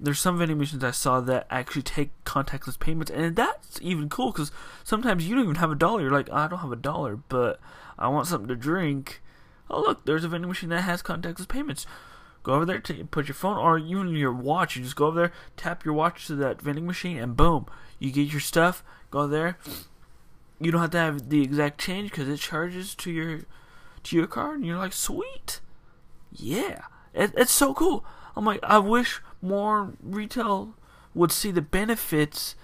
there's 0.00 0.18
some 0.18 0.38
vending 0.38 0.58
machines 0.58 0.82
I 0.82 0.90
saw 0.90 1.20
that 1.20 1.46
actually 1.48 1.82
take 1.82 2.10
contactless 2.24 2.78
payments, 2.78 3.10
and 3.10 3.36
that's 3.36 3.78
even 3.80 4.08
cool 4.08 4.32
because 4.32 4.50
sometimes 4.82 5.28
you 5.28 5.34
don't 5.34 5.44
even 5.44 5.56
have 5.56 5.70
a 5.70 5.76
dollar. 5.76 6.02
You're 6.02 6.10
like, 6.10 6.30
I 6.32 6.48
don't 6.48 6.58
have 6.58 6.72
a 6.72 6.76
dollar, 6.76 7.16
but 7.16 7.60
I 7.98 8.08
want 8.08 8.26
something 8.26 8.48
to 8.48 8.56
drink. 8.56 9.22
Oh 9.70 9.80
look, 9.80 10.04
there's 10.04 10.24
a 10.24 10.28
vending 10.28 10.48
machine 10.48 10.70
that 10.70 10.82
has 10.82 11.02
contactless 11.02 11.48
payments. 11.48 11.86
Go 12.42 12.54
over 12.54 12.64
there, 12.64 12.80
put 12.80 13.28
your 13.28 13.36
phone 13.36 13.56
or 13.56 13.78
even 13.78 14.16
your 14.16 14.32
watch. 14.32 14.76
You 14.76 14.82
just 14.82 14.96
go 14.96 15.06
over 15.06 15.20
there, 15.20 15.32
tap 15.56 15.84
your 15.84 15.94
watch 15.94 16.26
to 16.26 16.34
that 16.36 16.60
vending 16.60 16.86
machine, 16.86 17.18
and 17.18 17.36
boom, 17.36 17.66
you 18.00 18.10
get 18.10 18.32
your 18.32 18.40
stuff. 18.40 18.82
Go 19.12 19.28
there, 19.28 19.58
you 20.62 20.70
don't 20.70 20.80
have 20.80 20.90
to 20.90 20.98
have 20.98 21.28
the 21.28 21.42
exact 21.42 21.80
change 21.80 22.10
because 22.10 22.28
it 22.28 22.38
charges 22.38 22.94
to 22.96 23.10
your 23.10 23.40
to 24.04 24.16
your 24.16 24.26
card, 24.26 24.56
and 24.56 24.66
you're 24.66 24.78
like, 24.78 24.92
sweet, 24.92 25.60
yeah, 26.32 26.82
it, 27.14 27.32
it's 27.36 27.52
so 27.52 27.74
cool. 27.74 28.04
I'm 28.34 28.44
like, 28.44 28.60
I 28.62 28.78
wish 28.78 29.20
more 29.40 29.92
retail 30.02 30.74
would 31.14 31.32
see 31.32 31.50
the 31.50 31.62
benefits 31.62 32.54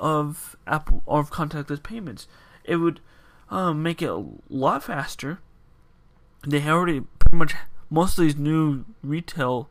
of 0.00 0.56
Apple 0.66 1.02
of 1.06 1.30
contactless 1.30 1.82
payments. 1.82 2.26
It 2.64 2.76
would 2.76 3.00
um, 3.50 3.82
make 3.82 4.02
it 4.02 4.10
a 4.10 4.24
lot 4.48 4.84
faster. 4.84 5.40
They 6.46 6.66
already 6.68 7.02
pretty 7.18 7.36
much 7.36 7.54
most 7.90 8.18
of 8.18 8.24
these 8.24 8.36
new 8.36 8.84
retail 9.02 9.68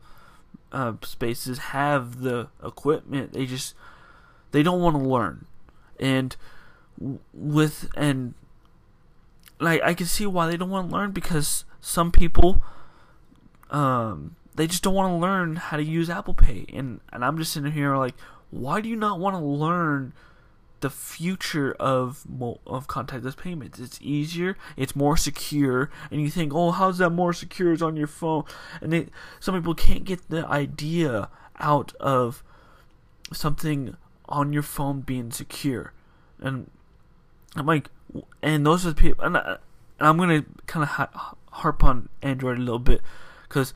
uh, 0.70 0.94
spaces 1.02 1.58
have 1.58 2.20
the 2.20 2.48
equipment. 2.64 3.32
They 3.32 3.46
just 3.46 3.74
they 4.52 4.62
don't 4.62 4.80
want 4.80 4.96
to 4.96 5.02
learn, 5.02 5.46
and 5.98 6.34
with 7.32 7.88
and 7.96 8.34
like 9.60 9.82
I 9.82 9.94
can 9.94 10.06
see 10.06 10.26
why 10.26 10.46
they 10.46 10.56
don't 10.56 10.70
want 10.70 10.88
to 10.90 10.94
learn 10.94 11.12
because 11.12 11.64
some 11.80 12.12
people 12.12 12.62
um 13.70 14.36
they 14.54 14.66
just 14.66 14.82
don't 14.82 14.94
want 14.94 15.12
to 15.12 15.16
learn 15.16 15.56
how 15.56 15.76
to 15.76 15.82
use 15.82 16.10
Apple 16.10 16.34
Pay 16.34 16.66
and 16.72 17.00
and 17.12 17.24
I'm 17.24 17.38
just 17.38 17.52
sitting 17.52 17.72
here 17.72 17.96
like 17.96 18.14
why 18.50 18.80
do 18.80 18.88
you 18.88 18.96
not 18.96 19.18
want 19.18 19.34
to 19.36 19.42
learn 19.42 20.12
the 20.82 20.90
future 20.90 21.72
of 21.80 22.26
of 22.66 22.86
contactless 22.88 23.36
payments. 23.36 23.78
It's 23.78 23.98
easier, 24.02 24.56
it's 24.76 24.94
more 24.94 25.16
secure, 25.16 25.90
and 26.10 26.20
you 26.20 26.28
think, 26.28 26.52
"Oh, 26.52 26.72
how's 26.72 26.98
that 26.98 27.10
more 27.10 27.32
secure? 27.32 27.72
It's 27.72 27.80
on 27.82 27.96
your 27.96 28.08
phone." 28.08 28.44
And 28.80 28.92
they, 28.92 29.06
some 29.40 29.54
people 29.54 29.74
can't 29.74 30.04
get 30.04 30.28
the 30.28 30.46
idea 30.46 31.30
out 31.58 31.94
of 32.00 32.42
something 33.32 33.96
on 34.28 34.52
your 34.52 34.62
phone 34.62 35.00
being 35.00 35.30
secure, 35.30 35.92
and 36.40 36.68
I'm 37.56 37.66
like, 37.66 37.90
and 38.42 38.64
those 38.66 38.86
are 38.86 38.90
the 38.90 39.00
people, 39.00 39.24
and, 39.24 39.36
I, 39.36 39.56
I'm 40.00 40.16
gonna 40.16 40.44
kind 40.66 40.84
of 40.84 41.36
harp 41.50 41.84
on 41.84 42.08
Android 42.22 42.58
a 42.58 42.60
little 42.60 42.78
bit 42.78 43.02
because 43.48 43.74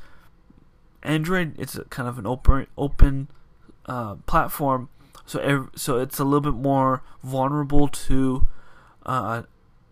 Android 1.02 1.54
it's 1.58 1.78
kind 1.90 2.08
of 2.08 2.18
an 2.18 2.26
open 2.26 2.66
open 2.76 3.28
uh, 3.86 4.16
platform 4.26 4.88
so 5.26 5.40
every, 5.40 5.68
so 5.74 5.98
it's 5.98 6.20
a 6.20 6.24
little 6.24 6.40
bit 6.40 6.54
more 6.54 7.02
vulnerable 7.22 7.88
to 7.88 8.46
uh, 9.04 9.42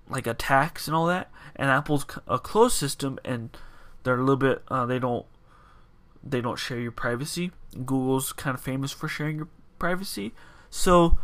like 0.09 0.27
attacks 0.27 0.87
and 0.87 0.95
all 0.97 1.07
that. 1.07 1.31
And 1.57 1.69
Apple's 1.69 2.07
a 2.29 2.39
closed 2.39 2.77
system, 2.77 3.19
and 3.25 3.57
they're 4.05 4.17
a 4.17 4.21
little 4.21 4.37
bit 4.37 4.63
uh, 4.69 4.87
they 4.87 5.01
don't 5.01 5.27
they 6.23 6.41
don't 6.41 6.59
share 6.59 6.79
your 6.79 6.93
privacy. 6.93 7.51
Google's 7.85 8.33
kind 8.33 8.55
of 8.55 8.63
famous 8.63 8.93
for 8.93 9.09
sharing 9.09 9.37
your 9.37 9.49
privacy, 9.79 10.33
so 10.71 11.19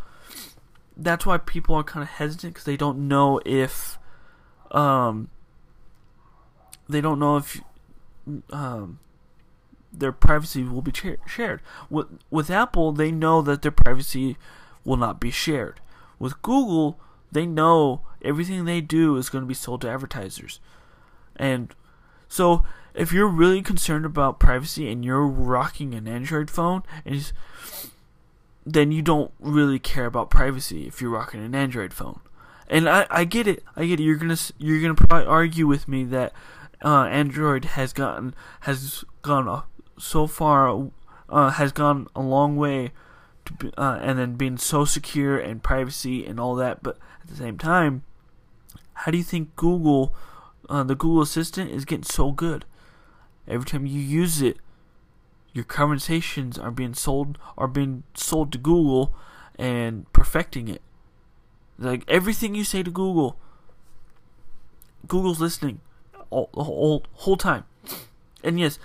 that's 0.96 1.24
why 1.24 1.38
people 1.38 1.74
are 1.74 1.84
kind 1.84 2.02
of 2.02 2.08
hesitant 2.08 2.54
because 2.54 2.64
they 2.64 2.76
don't 2.76 3.08
know 3.08 3.40
if 3.44 3.98
um 4.70 5.30
they 6.88 7.00
don't 7.00 7.18
know 7.18 7.36
if 7.36 7.60
um 8.50 8.98
their 9.92 10.12
privacy 10.12 10.62
will 10.62 10.82
be 10.82 10.92
shared. 11.26 11.60
With 11.88 12.06
with 12.30 12.50
Apple, 12.50 12.92
they 12.92 13.10
know 13.10 13.42
that 13.42 13.62
their 13.62 13.72
privacy 13.72 14.36
will 14.84 14.96
not 14.96 15.20
be 15.20 15.30
shared. 15.30 15.80
With 16.18 16.40
Google, 16.42 17.00
they 17.32 17.46
know 17.46 18.02
everything 18.22 18.64
they 18.64 18.80
do 18.80 19.16
is 19.16 19.28
going 19.28 19.42
to 19.42 19.48
be 19.48 19.54
sold 19.54 19.80
to 19.82 19.90
advertisers. 19.90 20.60
And 21.36 21.74
so, 22.28 22.64
if 22.94 23.12
you're 23.12 23.28
really 23.28 23.62
concerned 23.62 24.04
about 24.04 24.38
privacy 24.38 24.90
and 24.90 25.04
you're 25.04 25.26
rocking 25.26 25.94
an 25.94 26.06
Android 26.06 26.50
phone, 26.50 26.82
and 27.04 27.32
then 28.72 28.92
you 28.92 29.02
don't 29.02 29.32
really 29.38 29.78
care 29.78 30.06
about 30.06 30.30
privacy 30.30 30.86
if 30.86 31.00
you're 31.00 31.10
rocking 31.10 31.44
an 31.44 31.54
Android 31.54 31.92
phone. 31.92 32.20
And 32.68 32.88
I, 32.88 33.06
I 33.10 33.24
get 33.24 33.46
it. 33.46 33.64
I 33.74 33.86
get 33.86 34.00
it. 34.00 34.04
You're 34.04 34.16
gonna 34.16 34.38
you're 34.58 34.80
gonna 34.80 34.94
probably 34.94 35.26
argue 35.26 35.66
with 35.66 35.88
me 35.88 36.04
that 36.04 36.32
uh, 36.84 37.04
Android 37.04 37.64
has 37.64 37.92
gotten 37.92 38.34
has 38.60 39.04
gone 39.22 39.64
so 39.98 40.26
far 40.26 40.90
uh, 41.28 41.50
has 41.50 41.72
gone 41.72 42.06
a 42.14 42.20
long 42.20 42.56
way 42.56 42.92
be, 43.58 43.72
uh, 43.76 43.98
and 44.00 44.18
then 44.18 44.34
being 44.34 44.58
so 44.58 44.84
secure 44.84 45.38
and 45.38 45.62
privacy 45.62 46.24
and 46.24 46.38
all 46.38 46.54
that 46.54 46.82
but 46.82 46.98
at 47.22 47.28
the 47.28 47.36
same 47.36 47.58
time 47.58 48.02
how 48.94 49.10
do 49.10 49.18
you 49.18 49.24
think 49.24 49.54
google 49.56 50.14
uh, 50.68 50.82
the 50.82 50.94
google 50.94 51.22
assistant 51.22 51.70
is 51.70 51.84
getting 51.84 52.04
so 52.04 52.30
good 52.30 52.64
every 53.48 53.66
time 53.66 53.86
you 53.86 54.00
use 54.00 54.40
it 54.40 54.58
your 55.52 55.64
conversations 55.64 56.58
are 56.58 56.70
being 56.70 56.94
sold 56.94 57.38
are 57.58 57.68
being 57.68 58.02
sold 58.14 58.52
to 58.52 58.58
google 58.58 59.14
and 59.58 60.10
perfecting 60.12 60.68
it. 60.68 60.80
Like 61.78 62.04
everything 62.08 62.54
you 62.54 62.64
say 62.64 62.82
to 62.82 62.90
google 62.90 63.36
google's 65.06 65.40
listening 65.40 65.80
all 66.30 66.50
the 66.54 66.64
whole, 66.64 67.36
time. 67.36 67.64
And 68.44 68.60
yes 68.60 68.78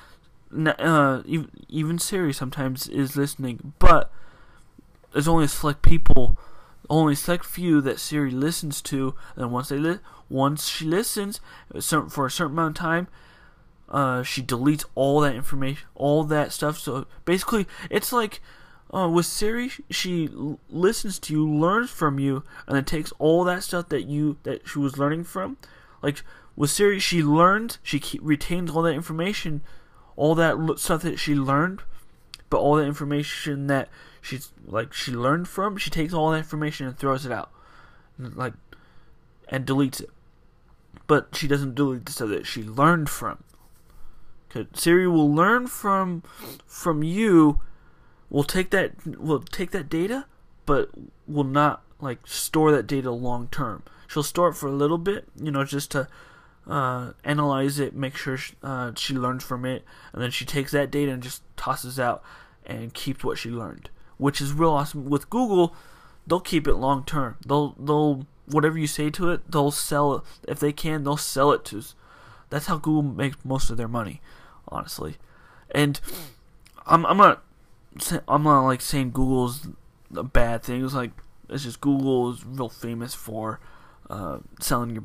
uh, 0.55 1.21
even 1.69 1.99
Siri 1.99 2.33
sometimes 2.33 2.87
is 2.87 3.17
listening, 3.17 3.73
but 3.79 4.11
there's 5.11 5.27
only 5.27 5.45
a 5.45 5.49
select 5.49 5.81
people, 5.81 6.37
only 6.89 7.15
select 7.15 7.45
few 7.45 7.81
that 7.81 7.99
Siri 7.99 8.31
listens 8.31 8.81
to, 8.83 9.15
and 9.35 9.51
once 9.51 9.69
they 9.69 9.77
li- 9.77 9.99
once 10.29 10.67
she 10.67 10.85
listens 10.85 11.39
for 12.09 12.25
a 12.25 12.31
certain 12.31 12.53
amount 12.53 12.77
of 12.77 12.81
time, 12.81 13.07
uh, 13.89 14.23
she 14.23 14.41
deletes 14.41 14.85
all 14.95 15.19
that 15.21 15.35
information, 15.35 15.87
all 15.95 16.23
that 16.25 16.51
stuff. 16.51 16.77
So 16.77 17.07
basically, 17.25 17.67
it's 17.89 18.11
like 18.11 18.41
uh, 18.93 19.09
with 19.09 19.25
Siri, 19.25 19.71
she 19.89 20.27
l- 20.27 20.59
listens 20.69 21.19
to 21.19 21.33
you, 21.33 21.49
learns 21.49 21.89
from 21.89 22.19
you, 22.19 22.43
and 22.67 22.75
then 22.75 22.85
takes 22.85 23.11
all 23.19 23.43
that 23.43 23.63
stuff 23.63 23.89
that 23.89 24.03
you 24.03 24.37
that 24.43 24.67
she 24.67 24.79
was 24.79 24.97
learning 24.97 25.23
from. 25.23 25.57
Like 26.01 26.23
with 26.55 26.69
Siri, 26.69 26.99
she 26.99 27.21
learns, 27.21 27.79
she 27.83 27.99
keep, 27.99 28.21
retains 28.23 28.71
all 28.71 28.81
that 28.83 28.93
information 28.93 29.61
all 30.15 30.35
that 30.35 30.79
stuff 30.79 31.01
that 31.01 31.19
she 31.19 31.35
learned, 31.35 31.81
but 32.49 32.57
all 32.57 32.75
the 32.75 32.85
information 32.85 33.67
that 33.67 33.89
she's 34.21 34.51
like 34.65 34.93
she 34.93 35.11
learned 35.11 35.47
from, 35.47 35.77
she 35.77 35.89
takes 35.89 36.13
all 36.13 36.31
that 36.31 36.37
information 36.37 36.87
and 36.87 36.97
throws 36.97 37.25
it 37.25 37.31
out, 37.31 37.51
like, 38.17 38.53
and 39.49 39.65
deletes 39.65 40.01
it. 40.01 40.09
But 41.07 41.35
she 41.35 41.47
doesn't 41.47 41.75
delete 41.75 42.05
the 42.05 42.11
stuff 42.11 42.29
that 42.29 42.47
she 42.47 42.63
learned 42.63 43.09
from. 43.09 43.43
Siri 44.73 45.07
will 45.07 45.33
learn 45.33 45.67
from 45.67 46.23
from 46.65 47.03
you. 47.03 47.61
Will 48.29 48.43
take 48.43 48.71
that 48.71 49.05
will 49.05 49.39
take 49.39 49.71
that 49.71 49.89
data, 49.89 50.25
but 50.65 50.89
will 51.27 51.43
not 51.43 51.83
like 51.99 52.25
store 52.25 52.71
that 52.71 52.87
data 52.87 53.11
long 53.11 53.47
term. 53.49 53.83
She'll 54.07 54.23
store 54.23 54.49
it 54.49 54.55
for 54.55 54.67
a 54.67 54.71
little 54.71 54.97
bit, 54.97 55.27
you 55.39 55.51
know, 55.51 55.63
just 55.63 55.91
to 55.91 56.07
uh, 56.67 57.11
analyze 57.23 57.79
it, 57.79 57.95
make 57.95 58.15
sure 58.15 58.37
she, 58.37 58.53
uh, 58.63 58.91
she 58.95 59.13
learns 59.13 59.43
from 59.43 59.65
it, 59.65 59.83
and 60.13 60.21
then 60.21 60.31
she 60.31 60.45
takes 60.45 60.71
that 60.71 60.91
data 60.91 61.11
and 61.11 61.23
just 61.23 61.43
tosses 61.57 61.99
out 61.99 62.23
and 62.65 62.93
keeps 62.93 63.23
what 63.23 63.37
she 63.37 63.49
learned, 63.49 63.89
which 64.17 64.41
is 64.41 64.53
real 64.53 64.71
awesome. 64.71 65.09
With 65.09 65.29
Google, 65.29 65.75
they'll 66.25 66.39
keep 66.39 66.67
it 66.67 66.75
long 66.75 67.03
term. 67.03 67.37
They'll 67.45 67.75
they'll 67.79 68.25
whatever 68.47 68.77
you 68.77 68.87
say 68.87 69.09
to 69.11 69.31
it, 69.31 69.51
they'll 69.51 69.71
sell 69.71 70.15
it 70.15 70.23
if 70.47 70.59
they 70.59 70.71
can. 70.71 71.03
They'll 71.03 71.17
sell 71.17 71.51
it 71.51 71.65
to. 71.65 71.83
That's 72.49 72.67
how 72.67 72.77
Google 72.77 73.03
makes 73.03 73.37
most 73.43 73.69
of 73.69 73.77
their 73.77 73.87
money, 73.87 74.21
honestly. 74.67 75.17
And 75.71 75.99
I'm 76.85 77.05
I'm 77.05 77.17
not 77.17 77.43
I'm 78.27 78.43
not 78.43 78.65
like 78.65 78.81
saying 78.81 79.11
Google's 79.11 79.67
a 80.15 80.23
bad 80.23 80.63
thing. 80.63 80.83
It's 80.83 80.93
like 80.93 81.11
it's 81.49 81.63
just 81.63 81.81
Google 81.81 82.31
is 82.31 82.45
real 82.45 82.69
famous 82.69 83.13
for 83.13 83.59
uh, 84.09 84.39
selling 84.59 84.91
your 84.91 85.03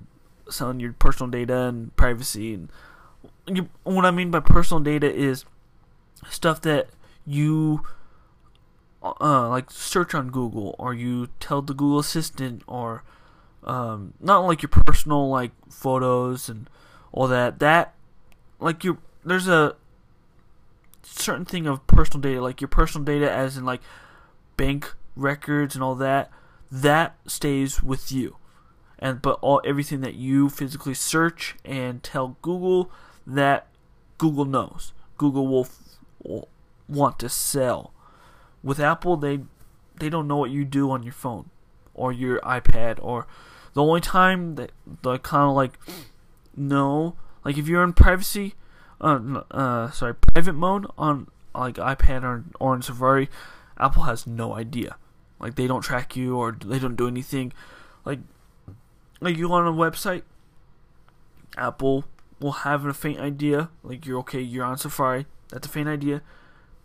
selling 0.49 0.81
your 0.81 0.92
personal 0.94 1.31
data 1.31 1.57
and 1.62 1.94
privacy. 1.96 2.55
And 2.55 2.70
you, 3.46 3.68
what 3.85 4.05
I 4.05 4.11
mean 4.11 4.31
by 4.31 4.40
personal 4.40 4.83
data 4.83 5.12
is 5.12 5.44
stuff 6.29 6.61
that 6.62 6.88
you 7.27 7.83
uh, 9.03 9.49
like 9.49 9.70
search 9.70 10.14
on 10.14 10.31
Google 10.31 10.75
or 10.79 10.92
you 10.94 11.29
tell 11.38 11.62
the 11.62 11.75
Google 11.75 11.99
Assistant 11.99 12.62
or 12.66 13.03
um, 13.64 14.14
not 14.20 14.40
like 14.40 14.62
your 14.62 14.68
personal 14.68 15.29
like 15.29 15.53
photos 15.70 16.49
and 16.49 16.68
all 17.12 17.29
that. 17.29 17.59
That 17.59 17.94
like 18.59 18.85
you 18.85 18.99
there's 19.24 19.48
a 19.48 19.76
certain 21.02 21.44
thing 21.44 21.66
of 21.66 21.87
personal 21.87 22.20
data 22.20 22.40
like 22.40 22.61
your 22.61 22.68
personal 22.68 23.04
data 23.04 23.30
as 23.30 23.56
in 23.56 23.64
like 23.64 23.80
bank 24.56 24.94
records 25.16 25.74
and 25.74 25.83
all 25.83 25.94
that 25.94 26.30
that 26.70 27.16
stays 27.26 27.83
with 27.83 28.12
you 28.12 28.37
and 29.00 29.22
but 29.22 29.38
all 29.40 29.61
everything 29.64 30.02
that 30.02 30.14
you 30.14 30.48
physically 30.48 30.94
search 30.94 31.56
and 31.64 32.02
tell 32.02 32.37
Google 32.42 32.90
that 33.26 33.66
Google 34.18 34.44
knows. 34.44 34.92
Google 35.16 35.48
will, 35.48 35.68
will 36.22 36.48
want 36.87 37.18
to 37.20 37.28
sell. 37.28 37.92
With 38.62 38.78
Apple, 38.78 39.16
they 39.16 39.40
they 39.98 40.11
don't 40.11 40.28
know 40.28 40.37
what 40.37 40.50
you 40.50 40.64
do 40.64 40.90
on 40.90 41.02
your 41.02 41.14
phone 41.14 41.50
or 41.94 42.12
your 42.12 42.38
iPad 42.40 42.98
or 43.02 43.26
the 43.72 43.83
only 43.83 44.00
time 44.00 44.56
that 44.56 44.72
they 45.02 45.18
kind 45.18 45.48
of 45.50 45.56
like 45.56 45.78
know 46.56 47.16
like 47.44 47.56
if 47.59 47.68
you're 47.68 47.85
in 47.85 47.92
privacy 47.92 48.54
uh, 49.00 49.42
uh 49.50 49.90
sorry 49.90 50.14
private 50.14 50.54
mode 50.54 50.86
on 50.98 51.28
like 51.54 51.76
iPad 51.76 52.22
or 52.22 52.44
or 52.58 52.74
in 52.74 52.82
Safari, 52.82 53.28
Apple 53.78 54.04
has 54.04 54.26
no 54.26 54.54
idea. 54.54 54.96
Like 55.38 55.54
they 55.54 55.66
don't 55.66 55.82
track 55.82 56.16
you 56.16 56.36
or 56.36 56.52
they 56.52 56.78
don't 56.78 56.96
do 56.96 57.08
anything. 57.08 57.52
Like 58.04 58.20
like 59.20 59.36
you 59.36 59.52
on 59.52 59.66
a 59.66 59.72
website, 59.72 60.22
Apple 61.56 62.04
will 62.40 62.52
have 62.52 62.84
a 62.86 62.94
faint 62.94 63.20
idea, 63.20 63.68
like 63.82 64.06
you're 64.06 64.18
okay, 64.20 64.40
you're 64.40 64.64
on 64.64 64.78
Safari, 64.78 65.26
that's 65.50 65.66
a 65.66 65.70
faint 65.70 65.88
idea, 65.88 66.22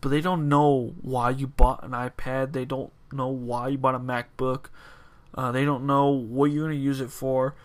but 0.02 0.10
they 0.10 0.22
don't 0.22 0.50
know 0.50 0.94
why 1.02 1.30
you 1.30 1.48
bought 1.48 1.84
an 1.84 1.92
iPad. 1.92 2.52
They 2.52 2.66
don't 2.66 2.92
know 3.12 3.28
why 3.28 3.70
you 3.70 3.78
bought 3.78 3.96
a 3.96 4.00
MacBook. 4.00 4.66
Uh, 5.34 5.52
they 5.52 5.66
don't 5.66 5.86
know 5.86 6.10
what 6.10 6.52
you're 6.52 6.70
to 6.70 6.76
use 6.76 7.02
it 7.02 7.12
for. 7.12 7.56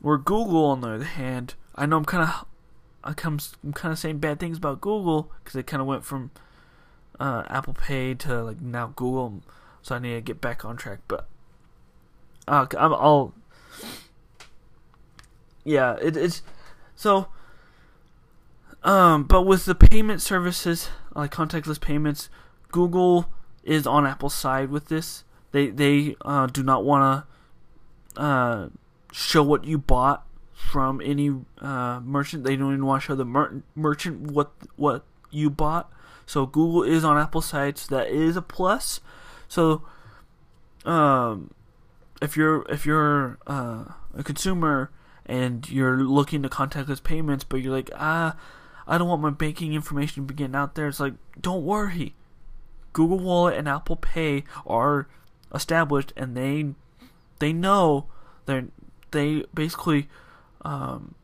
Where 0.00 0.18
Google, 0.18 0.66
on 0.66 0.80
the 0.80 0.88
other 0.88 1.04
hand, 1.04 1.54
I 1.74 1.86
know 1.86 1.98
I'm 1.98 2.04
kind 2.04 2.22
of 2.22 2.46
I'm 3.02 3.14
kind 3.14 3.92
of 3.92 3.98
saying 3.98 4.18
bad 4.18 4.38
things 4.38 4.58
about 4.58 4.80
Google 4.80 5.32
because 5.42 5.56
it 5.56 5.66
kind 5.66 5.80
of 5.80 5.86
went 5.86 6.04
from 6.04 6.30
uh, 7.18 7.44
Apple 7.48 7.74
Pay 7.74 8.14
to 8.14 8.42
like 8.42 8.60
now 8.60 8.92
Google, 8.96 9.42
so 9.82 9.96
I 9.96 9.98
need 9.98 10.14
to 10.14 10.20
get 10.20 10.40
back 10.40 10.64
on 10.64 10.76
track. 10.76 11.00
But 11.08 11.26
uh, 12.46 12.66
I'm 12.78 12.92
all 12.92 13.34
yeah, 15.64 15.96
it, 16.00 16.16
it's 16.16 16.42
so. 16.94 17.28
Um, 18.82 19.24
but 19.24 19.42
with 19.42 19.66
the 19.66 19.74
payment 19.74 20.22
services 20.22 20.88
like 21.14 21.30
contactless 21.30 21.80
payments, 21.80 22.30
Google 22.72 23.30
is 23.62 23.86
on 23.86 24.06
Apple's 24.06 24.34
side 24.34 24.70
with 24.70 24.88
this. 24.88 25.24
They 25.52 25.68
they 25.68 26.16
uh, 26.22 26.46
do 26.46 26.62
not 26.62 26.84
want 26.84 27.26
to 28.16 28.20
uh, 28.20 28.68
show 29.12 29.42
what 29.42 29.64
you 29.64 29.78
bought 29.78 30.26
from 30.60 31.00
any 31.02 31.34
uh, 31.58 32.00
merchant. 32.00 32.44
They 32.44 32.56
don't 32.56 32.72
even 32.72 32.86
want 32.86 33.02
to 33.02 33.06
show 33.06 33.14
the 33.14 33.24
mer- 33.24 33.62
merchant 33.74 34.30
what 34.32 34.52
what 34.76 35.04
you 35.30 35.50
bought. 35.50 35.90
So 36.26 36.46
Google 36.46 36.82
is 36.84 37.02
on 37.04 37.18
Apple 37.18 37.40
side, 37.40 37.78
so 37.78 37.96
that 37.96 38.08
is 38.08 38.36
a 38.36 38.42
plus. 38.42 39.00
So, 39.48 39.82
um, 40.84 41.50
if 42.22 42.36
you're 42.36 42.64
if 42.70 42.86
you're 42.86 43.38
uh, 43.46 43.84
a 44.14 44.22
consumer 44.22 44.90
and 45.26 45.68
you're 45.68 46.04
looking 46.04 46.42
to 46.42 46.48
contactless 46.48 47.02
payments, 47.02 47.42
but 47.42 47.56
you're 47.62 47.74
like, 47.74 47.90
ah, 47.96 48.36
I 48.86 48.98
don't 48.98 49.08
want 49.08 49.22
my 49.22 49.30
banking 49.30 49.74
information 49.74 50.22
to 50.22 50.32
be 50.32 50.34
getting 50.34 50.54
out 50.54 50.74
there. 50.74 50.86
It's 50.86 51.00
like, 51.00 51.14
don't 51.40 51.64
worry. 51.64 52.14
Google 52.92 53.18
Wallet 53.18 53.56
and 53.56 53.68
Apple 53.68 53.96
Pay 53.96 54.44
are 54.66 55.08
established, 55.54 56.12
and 56.16 56.36
they 56.36 56.74
they 57.38 57.52
know 57.52 58.06
they 58.46 58.64
they 59.10 59.44
basically 59.52 60.08
um, 60.62 61.14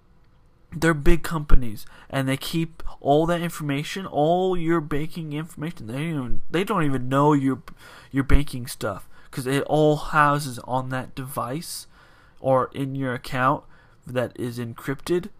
they're 0.75 0.95
big 0.95 1.23
companies, 1.23 1.87
and 2.11 2.29
they 2.29 2.37
keep 2.37 2.83
all 3.01 3.27
that 3.27 3.41
information, 3.41 4.07
all 4.07 4.57
your 4.57 4.81
banking 4.81 5.33
information. 5.33 5.87
They 5.87 5.95
don't 5.95 6.11
even, 6.11 6.41
they 6.51 6.65
don't 6.65 6.85
even 6.85 7.09
know 7.09 7.33
your 7.33 7.63
your 8.11 8.25
banking 8.25 8.67
stuff 8.67 9.09
because 9.31 9.47
it 9.47 9.63
all 9.65 9.97
houses 9.97 10.59
on 10.61 10.91
that 10.91 11.15
device 11.15 11.87
or 12.41 12.71
in 12.75 12.95
your 12.95 13.15
account 13.15 13.65
that 14.07 14.33
is 14.39 14.59
encrypted, 14.59 15.31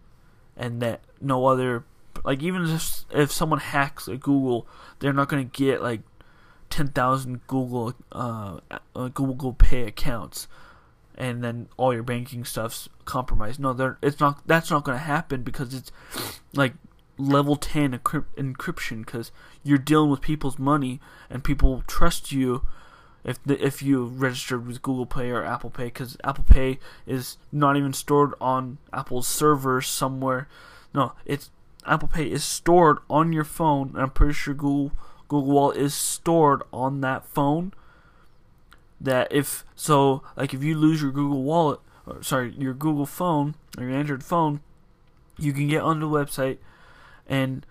and 0.55 0.81
that 0.81 1.01
no 1.21 1.45
other 1.45 1.83
like 2.23 2.41
even 2.41 2.65
if 2.65 3.05
if 3.11 3.31
someone 3.31 3.59
hacks 3.59 4.07
a 4.07 4.17
Google, 4.17 4.67
they're 4.99 5.13
not 5.13 5.29
going 5.29 5.47
to 5.49 5.57
get 5.63 5.81
like 5.81 6.01
ten 6.69 6.87
thousand 6.87 7.45
Google 7.47 7.93
uh, 8.11 8.59
uh, 8.95 9.07
Google 9.09 9.53
Pay 9.53 9.83
accounts, 9.83 10.47
and 11.15 11.43
then 11.43 11.69
all 11.77 11.93
your 11.93 12.03
banking 12.03 12.43
stuff's 12.43 12.89
compromised. 13.07 13.59
No, 13.59 13.95
it's 14.03 14.19
not. 14.19 14.45
That's 14.45 14.69
not 14.69 14.83
going 14.83 14.97
to 14.97 15.03
happen 15.03 15.41
because 15.41 15.73
it's 15.73 15.91
like 16.53 16.73
level 17.17 17.55
10 17.55 17.97
encryption 17.97 19.05
because 19.05 19.31
you're 19.63 19.79
dealing 19.79 20.11
with 20.11 20.21
people's 20.21 20.59
money 20.59 20.99
and 21.29 21.43
people 21.43 21.83
trust 21.87 22.31
you 22.31 22.61
if 23.23 23.43
the, 23.43 23.63
if 23.63 23.81
you 23.81 24.05
registered 24.05 24.67
with 24.67 24.81
Google 24.81 25.05
Pay 25.05 25.29
or 25.31 25.43
Apple 25.43 25.69
Pay 25.69 25.85
because 25.85 26.15
Apple 26.23 26.45
Pay 26.47 26.79
is 27.05 27.37
not 27.51 27.75
even 27.75 27.91
stored 27.93 28.33
on 28.39 28.77
Apple's 28.93 29.27
servers 29.27 29.87
somewhere. 29.87 30.47
No, 30.93 31.13
it's 31.25 31.49
Apple 31.85 32.07
Pay 32.07 32.31
is 32.31 32.43
stored 32.43 32.99
on 33.09 33.33
your 33.33 33.43
phone. 33.43 33.93
I'm 33.97 34.11
pretty 34.11 34.33
sure 34.33 34.53
Google 34.53 34.91
Google 35.27 35.51
Wallet 35.51 35.77
is 35.77 35.93
stored 35.93 36.63
on 36.71 37.01
that 37.01 37.25
phone. 37.25 37.73
That 38.99 39.27
if 39.31 39.65
so, 39.75 40.23
like 40.35 40.53
if 40.53 40.63
you 40.63 40.77
lose 40.77 41.01
your 41.01 41.11
Google 41.11 41.43
Wallet, 41.43 41.79
or 42.07 42.23
sorry, 42.23 42.53
your 42.57 42.73
Google 42.73 43.05
phone 43.05 43.55
or 43.77 43.83
your 43.83 43.93
Android 43.93 44.23
phone, 44.23 44.61
you 45.37 45.53
can 45.53 45.67
get 45.67 45.81
on 45.81 45.99
the 45.99 46.07
website 46.07 46.57
and 47.27 47.65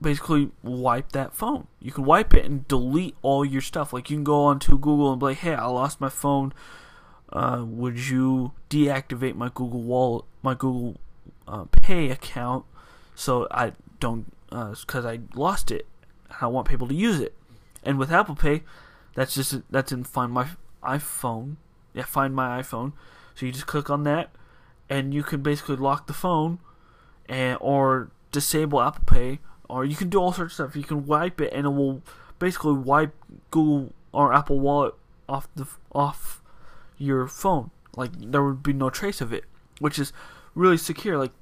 basically 0.00 0.50
wipe 0.62 1.12
that 1.12 1.34
phone. 1.34 1.66
You 1.80 1.92
can 1.92 2.04
wipe 2.04 2.34
it 2.34 2.44
and 2.44 2.66
delete 2.68 3.16
all 3.22 3.44
your 3.44 3.60
stuff. 3.60 3.92
Like 3.92 4.10
you 4.10 4.16
can 4.16 4.24
go 4.24 4.44
onto 4.44 4.78
Google 4.78 5.12
and 5.12 5.20
be 5.20 5.26
like, 5.26 5.38
"Hey, 5.38 5.54
I 5.54 5.66
lost 5.66 6.00
my 6.00 6.08
phone. 6.08 6.52
Uh, 7.32 7.64
would 7.66 7.98
you 7.98 8.52
deactivate 8.68 9.34
my 9.34 9.50
Google 9.52 9.82
Wallet, 9.82 10.24
my 10.42 10.54
Google 10.54 10.98
uh, 11.48 11.64
Pay 11.64 12.10
account, 12.10 12.64
so 13.14 13.48
I 13.50 13.72
don't 14.00 14.26
because 14.50 15.04
uh, 15.04 15.08
I 15.08 15.20
lost 15.34 15.70
it. 15.70 15.86
I 16.40 16.46
want 16.46 16.68
people 16.68 16.86
to 16.88 16.94
use 16.94 17.20
it. 17.20 17.34
And 17.82 17.98
with 17.98 18.12
Apple 18.12 18.36
Pay, 18.36 18.62
that's 19.14 19.34
just 19.34 19.62
that's 19.70 19.92
in 19.92 20.04
Find 20.04 20.32
My 20.32 20.48
iPhone. 20.82 21.56
Yeah, 21.94 22.04
Find 22.04 22.34
My 22.34 22.60
iPhone. 22.60 22.92
So 23.34 23.46
you 23.46 23.52
just 23.52 23.66
click 23.66 23.90
on 23.90 24.04
that, 24.04 24.30
and 24.88 25.14
you 25.14 25.22
can 25.22 25.42
basically 25.42 25.76
lock 25.76 26.06
the 26.06 26.12
phone, 26.12 26.58
and 27.26 27.58
or 27.60 28.10
disable 28.30 28.80
Apple 28.80 29.04
Pay, 29.06 29.40
or 29.68 29.84
you 29.84 29.96
can 29.96 30.08
do 30.08 30.18
all 30.18 30.32
sorts 30.32 30.58
of 30.58 30.66
stuff. 30.66 30.76
You 30.76 30.84
can 30.84 31.06
wipe 31.06 31.40
it, 31.40 31.52
and 31.52 31.66
it 31.66 31.70
will 31.70 32.02
basically 32.38 32.74
wipe 32.74 33.14
Google 33.50 33.92
or 34.12 34.34
Apple 34.34 34.60
Wallet 34.60 34.94
off 35.28 35.48
the 35.54 35.66
off 35.92 36.42
your 36.98 37.26
phone. 37.26 37.70
Like 37.96 38.10
there 38.18 38.42
would 38.42 38.62
be 38.62 38.72
no 38.72 38.90
trace 38.90 39.20
of 39.20 39.32
it, 39.32 39.44
which 39.78 39.98
is 39.98 40.12
really 40.54 40.76
secure. 40.76 41.18
Like 41.18 41.32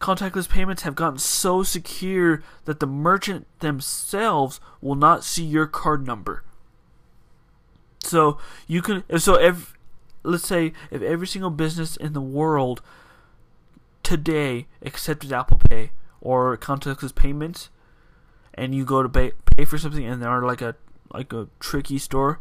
contactless 0.00 0.48
payments 0.48 0.82
have 0.82 0.94
gotten 0.94 1.18
so 1.18 1.62
secure 1.62 2.42
that 2.64 2.80
the 2.80 2.86
merchant 2.86 3.46
themselves 3.60 4.60
will 4.80 4.94
not 4.94 5.24
see 5.24 5.44
your 5.44 5.66
card 5.66 6.06
number. 6.06 6.42
So 8.02 8.38
you 8.66 8.82
can 8.82 9.04
so 9.18 9.34
if 9.34 9.75
let's 10.26 10.46
say 10.46 10.72
if 10.90 11.02
every 11.02 11.26
single 11.26 11.50
business 11.50 11.96
in 11.96 12.12
the 12.12 12.20
world 12.20 12.82
today 14.02 14.66
accepted 14.82 15.32
Apple 15.32 15.58
Pay 15.58 15.90
or 16.20 16.56
contactless 16.56 17.14
payments 17.14 17.70
and 18.54 18.74
you 18.74 18.84
go 18.84 19.02
to 19.02 19.08
pay, 19.08 19.32
pay 19.56 19.64
for 19.64 19.78
something 19.78 20.04
and 20.04 20.22
they're 20.22 20.42
like 20.42 20.62
a 20.62 20.76
like 21.12 21.32
a 21.32 21.48
tricky 21.60 21.98
store 21.98 22.40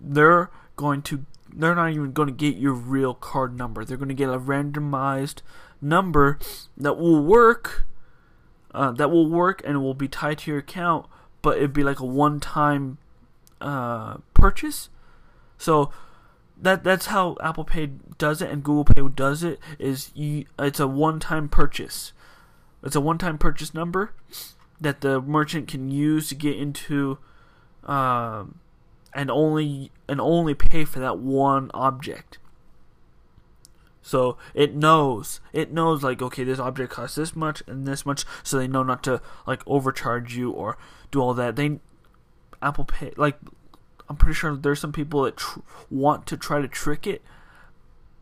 they're 0.00 0.50
going 0.76 1.02
to 1.02 1.24
they're 1.56 1.74
not 1.74 1.90
even 1.90 2.12
going 2.12 2.28
to 2.28 2.34
get 2.34 2.56
your 2.56 2.72
real 2.72 3.14
card 3.14 3.56
number. 3.56 3.84
They're 3.84 3.96
going 3.96 4.08
to 4.08 4.14
get 4.14 4.28
a 4.28 4.38
randomized 4.38 5.42
number 5.80 6.38
that 6.76 6.98
will 6.98 7.22
work. 7.22 7.86
Uh, 8.72 8.90
that 8.90 9.08
will 9.08 9.28
work 9.28 9.62
and 9.64 9.80
will 9.80 9.94
be 9.94 10.08
tied 10.08 10.38
to 10.38 10.50
your 10.50 10.58
account, 10.58 11.06
but 11.42 11.58
it'd 11.58 11.72
be 11.72 11.84
like 11.84 12.00
a 12.00 12.04
one-time 12.04 12.98
uh, 13.60 14.16
purchase. 14.34 14.88
So 15.58 15.92
that 16.64 16.84
that's 16.84 17.06
how 17.06 17.36
Apple 17.42 17.64
Pay 17.64 17.90
does 18.18 18.42
it 18.42 18.50
and 18.50 18.62
Google 18.62 18.84
Pay 18.84 19.08
does 19.14 19.42
it. 19.42 19.58
Is 19.78 20.10
you, 20.14 20.46
it's 20.58 20.80
a 20.80 20.86
one-time 20.88 21.48
purchase. 21.48 22.12
It's 22.82 22.96
a 22.96 23.00
one-time 23.00 23.38
purchase 23.38 23.72
number 23.72 24.12
that 24.80 25.00
the 25.00 25.20
merchant 25.20 25.68
can 25.68 25.90
use 25.90 26.28
to 26.28 26.34
get 26.34 26.56
into. 26.56 27.18
Um, 27.84 28.60
and 29.14 29.30
only 29.30 29.92
and 30.08 30.20
only 30.20 30.54
pay 30.54 30.84
for 30.84 30.98
that 30.98 31.18
one 31.18 31.70
object. 31.72 32.38
So 34.02 34.36
it 34.52 34.74
knows 34.74 35.40
it 35.52 35.72
knows 35.72 36.02
like 36.02 36.20
okay 36.20 36.44
this 36.44 36.58
object 36.58 36.92
costs 36.92 37.16
this 37.16 37.34
much 37.34 37.62
and 37.66 37.86
this 37.86 38.04
much 38.04 38.24
so 38.42 38.58
they 38.58 38.66
know 38.66 38.82
not 38.82 39.02
to 39.04 39.22
like 39.46 39.62
overcharge 39.66 40.36
you 40.36 40.50
or 40.50 40.76
do 41.10 41.20
all 41.20 41.32
that. 41.34 41.56
They 41.56 41.78
Apple 42.60 42.84
Pay 42.84 43.12
like 43.16 43.38
I'm 44.08 44.16
pretty 44.16 44.34
sure 44.34 44.54
there's 44.56 44.80
some 44.80 44.92
people 44.92 45.22
that 45.22 45.36
tr- 45.36 45.60
want 45.90 46.26
to 46.26 46.36
try 46.36 46.60
to 46.60 46.68
trick 46.68 47.06
it, 47.06 47.22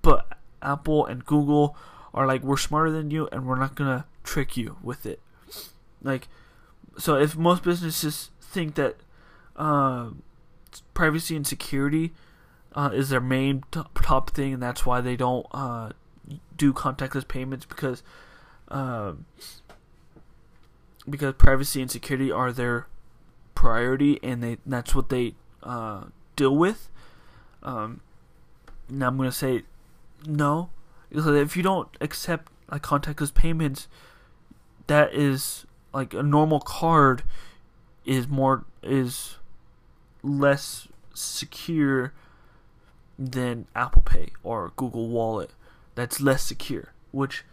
but 0.01 0.39
Apple 0.61 1.07
and 1.07 1.25
Google 1.25 1.77
are 2.15 2.27
like 2.27 2.43
we're 2.43 2.57
smarter 2.57 2.91
than 2.91 3.11
you 3.11 3.29
and 3.33 3.47
we're 3.47 3.59
not 3.59 3.75
gonna 3.75 4.07
trick 4.23 4.57
you 4.57 4.77
with 4.83 5.07
it. 5.07 5.21
Like 6.03 6.29
so 6.99 7.17
if 7.17 7.37
most 7.37 7.63
businesses 7.63 8.31
think 8.41 8.75
that. 8.77 8.97
Uh, 9.55 10.11
privacy 10.95 11.37
and 11.37 11.47
security 11.47 12.13
uh, 12.75 12.91
is 12.93 13.11
their 13.11 13.21
main 13.21 13.65
top 13.71 14.31
thing, 14.31 14.55
and 14.55 14.63
that's 14.63 14.87
why 14.87 15.01
they 15.01 15.17
don't 15.17 15.47
uh, 15.53 15.91
do 16.57 16.73
contactless 16.73 17.27
payments 17.27 17.67
because 17.67 18.03
uh, 18.69 19.13
because 21.09 21.35
privacy 21.35 21.83
and 21.83 21.91
security 21.91 22.31
are 22.31 22.53
their 22.53 22.87
priority, 23.55 24.19
and 24.23 24.43
they 24.43 24.59
that's 24.65 24.95
what 24.95 25.09
they 25.09 25.35
uh, 25.63 26.05
deal 26.37 26.57
with. 26.57 26.89
Um, 27.63 28.01
now 28.89 29.09
I'm 29.09 29.17
gonna 29.17 29.33
say 29.33 29.63
no, 30.27 30.71
if 31.11 31.57
you 31.57 31.63
don't 31.63 31.89
accept 32.01 32.51
like 32.71 32.83
contactless 32.83 33.33
payments, 33.33 33.89
that 34.87 35.15
is 35.15 35.67
like 35.93 36.15
a 36.15 36.23
normal 36.23 36.61
card 36.61 37.23
is 38.05 38.27
more 38.29 38.65
is 38.83 39.37
less 40.23 40.89
secure 41.15 42.13
than 43.19 43.67
Apple 43.77 44.03
Pay 44.03 44.31
or 44.43 44.73
Google 44.77 45.09
Wallet. 45.09 45.51
That's 45.95 46.21
less 46.21 46.43
secure, 46.43 46.93
which 47.11 47.45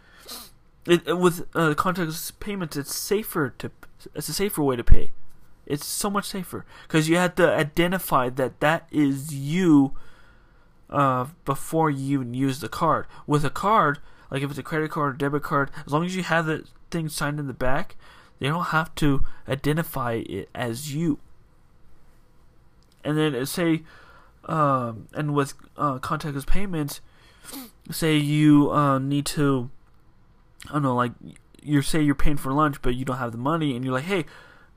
it- 0.86 1.16
with 1.18 1.42
uh, 1.54 1.74
contactless 1.74 2.32
payments, 2.40 2.76
it's 2.76 2.94
safer 2.94 3.50
to 3.58 3.70
it's 4.14 4.28
a 4.28 4.32
safer 4.32 4.62
way 4.62 4.76
to 4.76 4.84
pay. 4.84 5.10
It's 5.66 5.86
so 5.86 6.10
much 6.10 6.26
safer 6.26 6.64
because 6.82 7.08
you 7.08 7.16
have 7.16 7.34
to 7.36 7.48
identify 7.48 8.28
that 8.30 8.60
that 8.60 8.88
is 8.90 9.32
you 9.32 9.94
uh, 10.88 11.26
before 11.44 11.90
you 11.90 12.20
even 12.20 12.34
use 12.34 12.60
the 12.60 12.68
card. 12.68 13.06
With 13.26 13.44
a 13.44 13.50
card, 13.50 13.98
like 14.30 14.42
if 14.42 14.50
it's 14.50 14.58
a 14.58 14.64
credit 14.64 14.90
card 14.90 15.14
or 15.14 15.16
debit 15.16 15.42
card, 15.42 15.70
as 15.86 15.92
long 15.92 16.04
as 16.04 16.16
you 16.16 16.22
have 16.22 16.46
the 16.46 16.64
thing 16.90 17.08
signed 17.08 17.38
in 17.38 17.46
the 17.46 17.54
back, 17.54 17.96
they 18.38 18.48
don't 18.48 18.66
have 18.66 18.94
to 18.96 19.24
identify 19.48 20.22
it 20.26 20.48
as 20.54 20.94
you. 20.94 21.18
And 23.04 23.16
then 23.16 23.34
uh, 23.34 23.44
say, 23.44 23.82
um, 24.46 25.08
and 25.14 25.34
with 25.34 25.54
uh, 25.76 25.98
contactless 25.98 26.46
payments, 26.46 27.00
say 27.90 28.16
you 28.16 28.70
uh, 28.72 28.98
need 28.98 29.26
to, 29.26 29.70
I 30.68 30.74
don't 30.74 30.82
know, 30.82 30.96
like 30.96 31.12
you 31.62 31.82
say 31.82 32.00
you're 32.00 32.14
paying 32.14 32.36
for 32.36 32.52
lunch, 32.52 32.82
but 32.82 32.94
you 32.94 33.04
don't 33.04 33.18
have 33.18 33.32
the 33.32 33.38
money, 33.38 33.76
and 33.76 33.84
you're 33.84 33.94
like, 33.94 34.04
hey, 34.04 34.24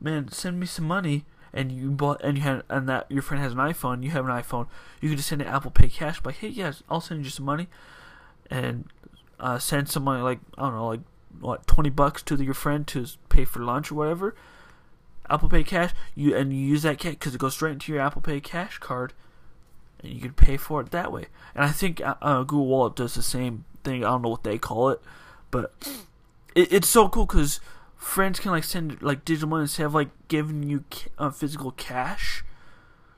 man, 0.03 0.27
send 0.27 0.59
me 0.59 0.67
some 0.67 0.85
money. 0.85 1.25
And 1.55 1.71
you 1.71 1.91
bought, 1.91 2.19
and 2.23 2.35
you 2.35 2.43
had, 2.43 2.63
and 2.67 2.89
that 2.89 3.05
your 3.11 3.21
friend 3.21 3.43
has 3.43 3.51
an 3.51 3.59
iPhone. 3.59 4.03
You 4.03 4.09
have 4.09 4.25
an 4.25 4.31
iPhone. 4.31 4.65
You 4.99 5.09
can 5.09 5.17
just 5.17 5.29
send 5.29 5.39
an 5.39 5.47
Apple 5.47 5.69
Pay 5.69 5.87
cash. 5.87 6.19
Like, 6.25 6.37
hey, 6.37 6.47
yes, 6.47 6.81
I'll 6.89 6.99
send 6.99 7.23
you 7.23 7.29
some 7.29 7.45
money, 7.45 7.67
and 8.49 8.85
uh, 9.39 9.59
send 9.59 9.87
some 9.87 10.03
money, 10.03 10.23
like 10.23 10.39
I 10.57 10.63
don't 10.63 10.73
know, 10.73 10.87
like 10.87 11.01
what 11.39 11.67
twenty 11.67 11.91
bucks 11.91 12.23
to 12.23 12.43
your 12.43 12.55
friend 12.55 12.87
to 12.87 13.05
pay 13.29 13.45
for 13.45 13.59
lunch 13.59 13.91
or 13.91 13.95
whatever. 13.95 14.35
Apple 15.29 15.47
Pay 15.47 15.63
cash, 15.63 15.91
you 16.15 16.35
and 16.35 16.51
you 16.51 16.59
use 16.59 16.81
that 16.81 16.97
cash 16.97 17.13
because 17.13 17.35
it 17.35 17.39
goes 17.39 17.53
straight 17.53 17.73
into 17.73 17.91
your 17.91 18.01
Apple 18.01 18.23
Pay 18.23 18.39
cash 18.39 18.79
card, 18.79 19.13
and 20.01 20.11
you 20.11 20.21
can 20.21 20.33
pay 20.33 20.57
for 20.57 20.81
it 20.81 20.89
that 20.89 21.11
way. 21.11 21.27
And 21.53 21.63
I 21.63 21.69
think 21.69 22.01
uh, 22.01 22.15
uh, 22.19 22.39
Google 22.39 22.65
Wallet 22.65 22.95
does 22.95 23.13
the 23.13 23.21
same 23.21 23.65
thing. 23.83 24.03
I 24.03 24.09
don't 24.09 24.23
know 24.23 24.29
what 24.29 24.43
they 24.43 24.57
call 24.57 24.89
it, 24.89 25.01
but 25.51 25.71
it, 26.55 26.73
it's 26.73 26.89
so 26.89 27.09
cool 27.09 27.27
because 27.27 27.59
friends 28.03 28.39
can 28.39 28.51
like 28.51 28.63
send 28.63 29.01
like 29.01 29.25
digital 29.25 29.49
money 29.49 29.63
instead 29.63 29.85
of 29.85 29.95
like 29.95 30.09
giving 30.27 30.63
you 30.63 30.83
uh, 31.17 31.29
physical 31.29 31.71
cash. 31.71 32.43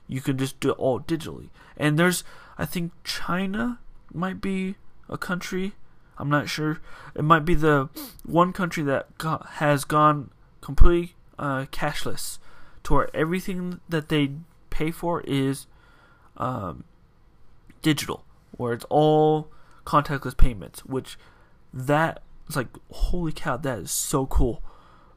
You 0.07 0.21
can 0.21 0.37
just 0.37 0.59
do 0.59 0.69
it 0.69 0.77
all 0.77 0.99
digitally. 0.99 1.49
And 1.75 1.97
there's, 1.97 2.23
I 2.57 2.65
think 2.65 2.91
China 3.03 3.79
might 4.13 4.39
be 4.39 4.75
a 5.09 5.17
country. 5.17 5.73
I'm 6.17 6.29
not 6.29 6.47
sure. 6.47 6.79
It 7.15 7.23
might 7.23 7.43
be 7.43 7.55
the 7.55 7.89
one 8.23 8.53
country 8.53 8.83
that 8.83 9.17
go- 9.17 9.43
has 9.53 9.83
gone 9.83 10.29
completely 10.61 11.15
uh, 11.37 11.65
cashless, 11.71 12.37
to 12.83 12.93
where 12.93 13.09
everything 13.13 13.81
that 13.89 14.09
they 14.09 14.31
pay 14.69 14.91
for 14.91 15.21
is 15.21 15.65
um, 16.37 16.83
digital, 17.81 18.23
where 18.51 18.71
it's 18.73 18.85
all 18.89 19.49
contactless 19.85 20.37
payments. 20.37 20.85
Which 20.85 21.17
that 21.73 22.21
is 22.47 22.55
like 22.55 22.67
holy 22.91 23.31
cow, 23.33 23.57
that 23.57 23.79
is 23.79 23.91
so 23.91 24.27
cool. 24.27 24.61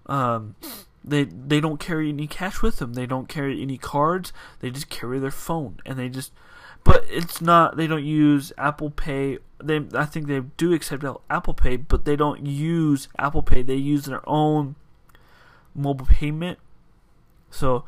Um, 0.09 0.57
they 1.05 1.25
they 1.25 1.61
don't 1.61 1.81
carry 1.81 2.09
any 2.09 2.27
cash 2.27 2.63
with 2.63 2.79
them. 2.79 2.95
They 2.95 3.07
don't 3.07 3.29
carry 3.29 3.63
any 3.63 3.79
cards. 3.79 4.33
They 4.61 4.71
just 4.71 4.89
carry 4.89 5.19
their 5.19 5.31
phone, 5.31 5.81
and 5.87 5.99
they 5.99 6.09
just. 6.09 6.33
But 6.85 7.05
it's 7.09 7.41
not. 7.41 7.77
They 7.77 7.87
don't 7.87 8.05
use 8.05 8.53
Apple 8.57 8.91
Pay. 8.91 9.39
They 9.63 9.83
I 9.95 10.05
think 10.05 10.27
they 10.27 10.41
do 10.57 10.73
accept 10.73 11.05
Apple 11.29 11.55
Pay, 11.55 11.77
but 11.77 12.05
they 12.05 12.17
don't 12.17 12.47
use 12.47 13.09
Apple 13.19 13.43
Pay. 13.43 13.63
They 13.63 13.75
use 13.75 14.05
their 14.05 14.27
own 14.29 14.77
mobile 15.75 16.07
payment. 16.07 16.59
So 17.51 17.85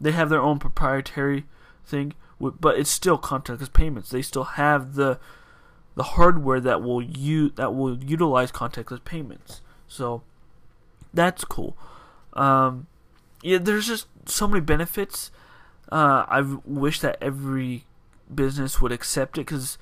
they 0.00 0.12
have 0.12 0.28
their 0.28 0.40
own 0.40 0.58
proprietary 0.58 1.46
thing, 1.84 2.14
but 2.40 2.78
it's 2.78 2.90
still 2.90 3.18
contactless 3.18 3.72
payments. 3.72 4.10
They 4.10 4.22
still 4.22 4.44
have 4.44 4.94
the 4.94 5.18
the 5.94 6.02
hardware 6.04 6.60
that 6.60 6.82
will 6.82 7.02
u- 7.02 7.50
that 7.56 7.74
will 7.74 7.98
utilize 7.98 8.52
contactless 8.52 9.04
payments. 9.04 9.62
So 9.88 10.22
that's 11.12 11.44
cool. 11.44 11.76
Um, 12.34 12.86
yeah, 13.42 13.58
there's 13.58 13.86
just 13.86 14.06
so 14.26 14.46
many 14.48 14.60
benefits. 14.60 15.30
Uh, 15.90 16.24
I 16.28 16.40
wish 16.64 17.00
that 17.00 17.16
every 17.20 17.84
business 18.32 18.80
would 18.80 18.92
accept 18.92 19.38
it 19.38 19.46
because 19.46 19.78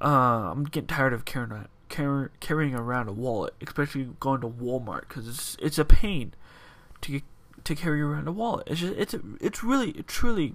uh, 0.00 0.50
I'm 0.50 0.64
getting 0.64 0.86
tired 0.86 1.12
of 1.12 1.24
carrying 1.24 1.52
a, 1.52 2.30
carrying 2.40 2.74
around 2.74 3.08
a 3.08 3.12
wallet, 3.12 3.54
especially 3.66 4.08
going 4.20 4.40
to 4.40 4.48
Walmart 4.48 5.02
because 5.08 5.28
it's 5.28 5.56
it's 5.60 5.78
a 5.78 5.84
pain 5.84 6.34
to 7.02 7.20
to 7.64 7.74
carry 7.74 8.00
around 8.00 8.28
a 8.28 8.32
wallet. 8.32 8.68
It's 8.68 8.80
just 8.80 8.94
it's 8.96 9.14
a, 9.14 9.20
it's 9.40 9.62
really 9.62 9.90
it 9.90 10.06
truly 10.06 10.54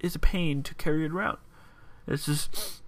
is 0.00 0.14
a 0.14 0.18
pain 0.18 0.62
to 0.64 0.74
carry 0.74 1.04
it 1.04 1.12
around. 1.12 1.38
It's 2.06 2.26
just 2.26 2.82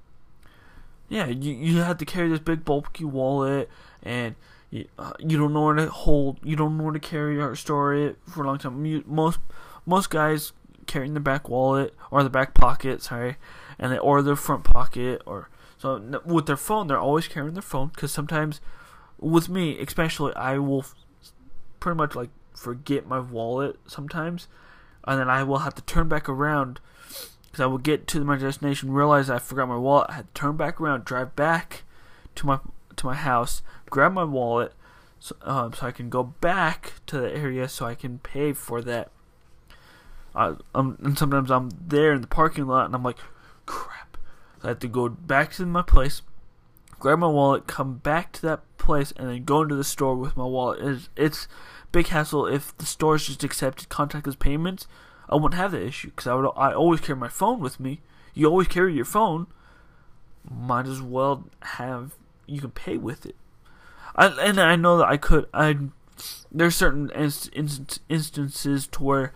yeah, 1.09 1.27
you 1.27 1.53
you 1.53 1.79
have 1.79 1.99
to 1.99 2.05
carry 2.05 2.29
this 2.29 2.41
big 2.41 2.65
bulky 2.65 3.05
wallet 3.05 3.69
and 4.03 4.35
you, 4.71 4.87
uh, 4.99 5.13
you 5.19 5.37
don't 5.37 5.53
know 5.53 5.65
where 5.65 5.75
to 5.75 5.91
hold, 5.91 6.39
you 6.45 6.57
don't 6.57 6.79
know 6.79 6.85
where 6.85 6.93
to 6.93 7.01
carry 7.01 7.39
or 7.39 7.55
store 7.57 7.95
it 7.95 8.19
for 8.29 8.45
a 8.45 8.47
long 8.47 8.59
time. 8.59 8.85
You, 8.85 9.05
most 9.07 9.41
most 9.85 10.11
guys 10.11 10.53
carry 10.87 11.07
in 11.07 11.15
the 11.15 11.21
back 11.21 11.49
wallet 11.49 11.95
or 12.11 12.23
the 12.23 12.31
back 12.31 12.55
pocket, 12.55 13.03
sorry, 13.03 13.37
and 13.79 13.93
they 13.93 13.99
or 13.99 14.23
their 14.23 14.37
front 14.37 14.65
pocket 14.65 15.23
or 15.27 15.49
so 15.79 16.21
with 16.25 16.47
their 16.47 16.57
phone. 16.57 16.87
They're 16.87 16.99
always 16.99 17.29
carrying 17.29 17.55
their 17.55 17.63
phone 17.63 17.89
because 17.89 18.13
sometimes 18.13 18.61
with 19.19 19.49
me, 19.49 19.79
especially, 19.79 20.35
I 20.35 20.59
will 20.59 20.85
pretty 21.81 21.97
much 21.97 22.15
like 22.15 22.31
forget 22.55 23.07
my 23.07 23.19
wallet 23.19 23.79
sometimes, 23.87 24.47
and 25.05 25.19
then 25.19 25.29
I 25.29 25.43
will 25.43 25.59
have 25.59 25.75
to 25.75 25.83
turn 25.83 26.09
back 26.09 26.29
around 26.29 26.81
because 27.47 27.61
I 27.61 27.67
will 27.67 27.79
get 27.79 28.07
to 28.09 28.25
my 28.25 28.37
destination, 28.37 28.93
realize 28.93 29.29
I 29.29 29.41
forgot 29.41 29.69
my 29.69 29.77
wallet. 29.77 30.11
I 30.11 30.15
had 30.15 30.35
to 30.35 30.41
turn 30.41 30.57
back 30.57 30.81
around, 30.81 31.05
drive 31.05 31.35
back 31.35 31.83
to 32.37 32.47
my 32.47 32.61
to 33.01 33.07
my 33.07 33.15
house, 33.15 33.63
grab 33.91 34.13
my 34.13 34.25
wallet, 34.25 34.73
so, 35.19 35.37
um, 35.43 35.73
so 35.75 35.87
I 35.87 35.91
can 35.91 36.09
go 36.09 36.23
back 36.23 36.95
to 37.07 37.21
the 37.21 37.35
area 37.35 37.69
so 37.69 37.85
I 37.85 37.95
can 37.95 38.19
pay 38.19 38.53
for 38.53 38.81
that. 38.83 39.11
Uh, 40.35 40.55
um, 40.75 40.97
and 41.03 41.19
sometimes 41.19 41.51
I'm 41.51 41.71
there 41.87 42.13
in 42.13 42.21
the 42.21 42.27
parking 42.27 42.67
lot 42.67 42.87
and 42.87 42.95
I'm 42.95 43.03
like, 43.03 43.19
crap. 43.67 44.17
So 44.61 44.69
I 44.69 44.71
have 44.71 44.79
to 44.81 44.89
go 44.89 45.09
back 45.09 45.53
to 45.55 45.67
my 45.67 45.83
place, 45.83 46.23
grab 46.99 47.19
my 47.19 47.27
wallet, 47.27 47.67
come 47.67 47.97
back 47.99 48.33
to 48.33 48.43
that 48.43 48.61
place, 48.79 49.13
and 49.17 49.29
then 49.29 49.45
go 49.45 49.63
into 49.63 49.75
the 49.75 49.85
store 49.85 50.17
with 50.17 50.37
my 50.37 50.45
wallet. 50.45 50.81
It's, 50.81 51.09
it's 51.17 51.49
big 51.93 52.09
hassle 52.09 52.47
if 52.47 52.77
the 52.79 52.87
stores 52.87 53.27
just 53.27 53.45
accepted 53.45 53.89
contactless 53.89 54.39
payments. 54.39 54.87
I 55.29 55.37
wouldn't 55.37 55.55
have 55.55 55.73
that 55.73 55.83
issue 55.83 56.09
because 56.11 56.27
I 56.27 56.35
would. 56.35 56.51
I 56.57 56.73
always 56.73 57.01
carry 57.01 57.19
my 57.19 57.29
phone 57.29 57.61
with 57.61 57.79
me. 57.79 58.01
You 58.35 58.47
always 58.47 58.69
carry 58.69 58.95
your 58.95 59.05
phone. 59.05 59.47
Might 60.49 60.87
as 60.87 61.01
well 61.01 61.45
have 61.63 62.15
you 62.51 62.61
can 62.61 62.71
pay 62.71 62.97
with 62.97 63.25
it. 63.27 63.37
I 64.17 64.27
and 64.27 64.61
I 64.61 64.77
know 64.77 64.99
that 64.99 65.09
I 65.09 65.17
could. 65.17 65.47
I 65.55 65.79
there's 66.53 66.77
certain 66.77 67.11
inst, 67.15 67.49
inst, 67.55 68.01
instances 68.09 68.87
to 68.89 69.03
where 69.03 69.33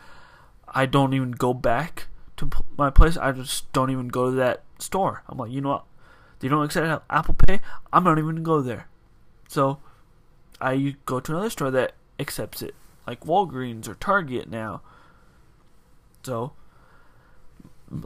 I 0.69 0.87
don't 0.87 1.15
even 1.15 1.33
go 1.33 1.55
back 1.55 2.09
to 2.37 2.51
my 2.77 2.91
place. 2.91 3.17
I 3.17 3.33
just 3.33 3.73
don't 3.73 3.91
even 3.91 4.09
go 4.09 4.31
to 4.31 4.37
that 4.37 4.63
store. 4.79 5.23
I'm 5.29 5.39
like, 5.39 5.51
you 5.51 5.61
know 5.61 5.71
what? 5.71 5.85
They 6.41 6.49
don't 6.49 6.65
accept 6.65 7.05
Apple 7.09 7.35
Pay. 7.35 7.61
I'm 7.93 8.05
not 8.05 8.19
even 8.19 8.31
gonna 8.31 8.41
go 8.41 8.61
there. 8.61 8.89
So 9.49 9.79
I 10.61 10.97
go 11.07 11.21
to 11.21 11.33
another 11.33 11.51
store 11.51 11.71
that 11.71 11.93
accepts 12.19 12.61
it, 12.61 12.75
like 13.07 13.21
Walgreens 13.21 13.89
or 13.89 13.95
Target 13.95 14.51
now. 14.51 14.83
So 16.25 16.53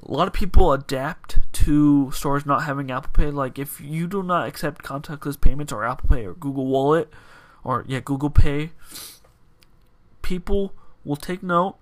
a 0.03 0.13
lot 0.13 0.29
of 0.29 0.35
people 0.35 0.73
adapt 0.73 1.39
to 1.53 2.11
stores 2.13 2.45
not 2.45 2.65
having 2.65 2.91
Apple 2.91 3.11
Pay. 3.13 3.31
Like 3.31 3.59
if 3.59 3.81
you 3.81 4.07
do 4.07 4.23
not 4.23 4.49
accept 4.49 4.85
contactless 4.85 5.41
payments 5.41 5.73
or 5.73 5.85
Apple 5.85 6.09
Pay 6.09 6.27
or 6.27 6.35
Google 6.35 6.67
Wallet 6.67 7.13
or 7.65 7.85
yeah 7.87 8.01
Google 8.01 8.31
Pay, 8.31 8.71
people 10.23 10.73
will 11.05 11.17
take 11.17 11.43
note 11.43 11.77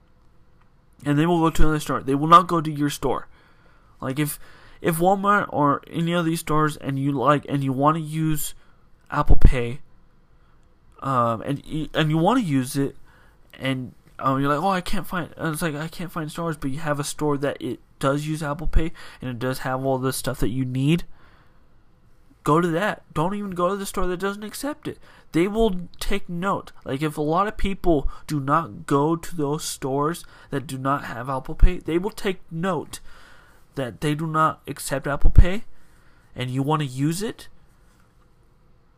and 1.05 1.19
they 1.19 1.27
will 1.27 1.41
go 1.41 1.51
to 1.51 1.63
another 1.63 1.81
store. 1.81 2.03
They 2.03 2.15
will 2.15 2.29
not 2.29 2.47
go 2.47 2.61
to 2.61 2.71
your 2.71 2.91
store. 2.91 3.29
Like 4.01 4.19
if 4.19 4.39
if 4.81 4.97
Walmart 4.97 5.47
or 5.51 5.83
any 5.91 6.13
of 6.13 6.25
these 6.25 6.41
stores 6.41 6.77
and 6.77 6.99
you 6.99 7.13
like 7.13 7.45
and 7.49 7.65
you 7.65 7.73
want 7.73 7.97
to 7.97 8.03
use 8.03 8.55
Apple 9.11 9.37
Pay, 9.37 9.81
um, 11.01 11.43
and 11.43 11.63
and 11.95 12.11
you 12.11 12.19
want 12.19 12.41
to 12.41 12.45
use 12.45 12.77
it, 12.77 12.97
and 13.59 13.93
um, 14.19 14.41
you're 14.41 14.55
like, 14.55 14.63
oh, 14.63 14.69
I 14.69 14.81
can't 14.81 15.07
find. 15.07 15.33
It's 15.37 15.63
like 15.63 15.75
I 15.75 15.89
can't 15.89 16.13
find 16.13 16.31
stores, 16.31 16.57
but 16.57 16.71
you 16.71 16.79
have 16.79 17.01
a 17.01 17.05
store 17.05 17.37
that 17.39 17.61
it 17.61 17.81
does 17.99 18.27
use 18.27 18.43
Apple 18.43 18.67
Pay 18.67 18.93
and 19.21 19.31
it 19.31 19.39
does 19.39 19.61
have 19.61 19.85
all 19.85 19.99
the 19.99 20.13
stuff 20.13 20.41
that 20.41 20.51
you 20.51 20.65
need. 20.65 21.05
Go 22.45 22.61
to 22.61 22.69
that. 22.69 23.03
Don't 23.13 23.35
even 23.35 23.51
go 23.51 23.69
to 23.69 23.77
the 23.77 23.87
store 23.87 24.07
that 24.07 24.21
doesn't 24.21 24.45
accept 24.45 24.87
it. 24.87 24.99
They 25.33 25.49
will 25.49 25.89
take 25.99 26.29
note. 26.29 26.73
Like 26.85 27.03
if 27.03 27.19
a 27.19 27.23
lot 27.23 27.49
of 27.49 27.57
people 27.57 28.09
do 28.27 28.39
not 28.39 28.87
go 28.87 29.17
to 29.17 29.37
those 29.37 29.65
stores 29.65 30.25
that 30.51 30.67
do 30.67 30.79
not 30.79 31.05
have 31.05 31.29
Apple 31.29 31.57
Pay, 31.57 31.79
they 31.79 31.99
will 31.99 32.11
take 32.11 32.41
note 32.51 33.01
that 33.75 34.01
they 34.01 34.15
do 34.15 34.27
not 34.27 34.63
accept 34.67 35.07
Apple 35.07 35.31
Pay, 35.31 35.65
and 36.35 36.51
you 36.51 36.63
want 36.63 36.83
to 36.83 36.87
use 36.87 37.23
it. 37.23 37.49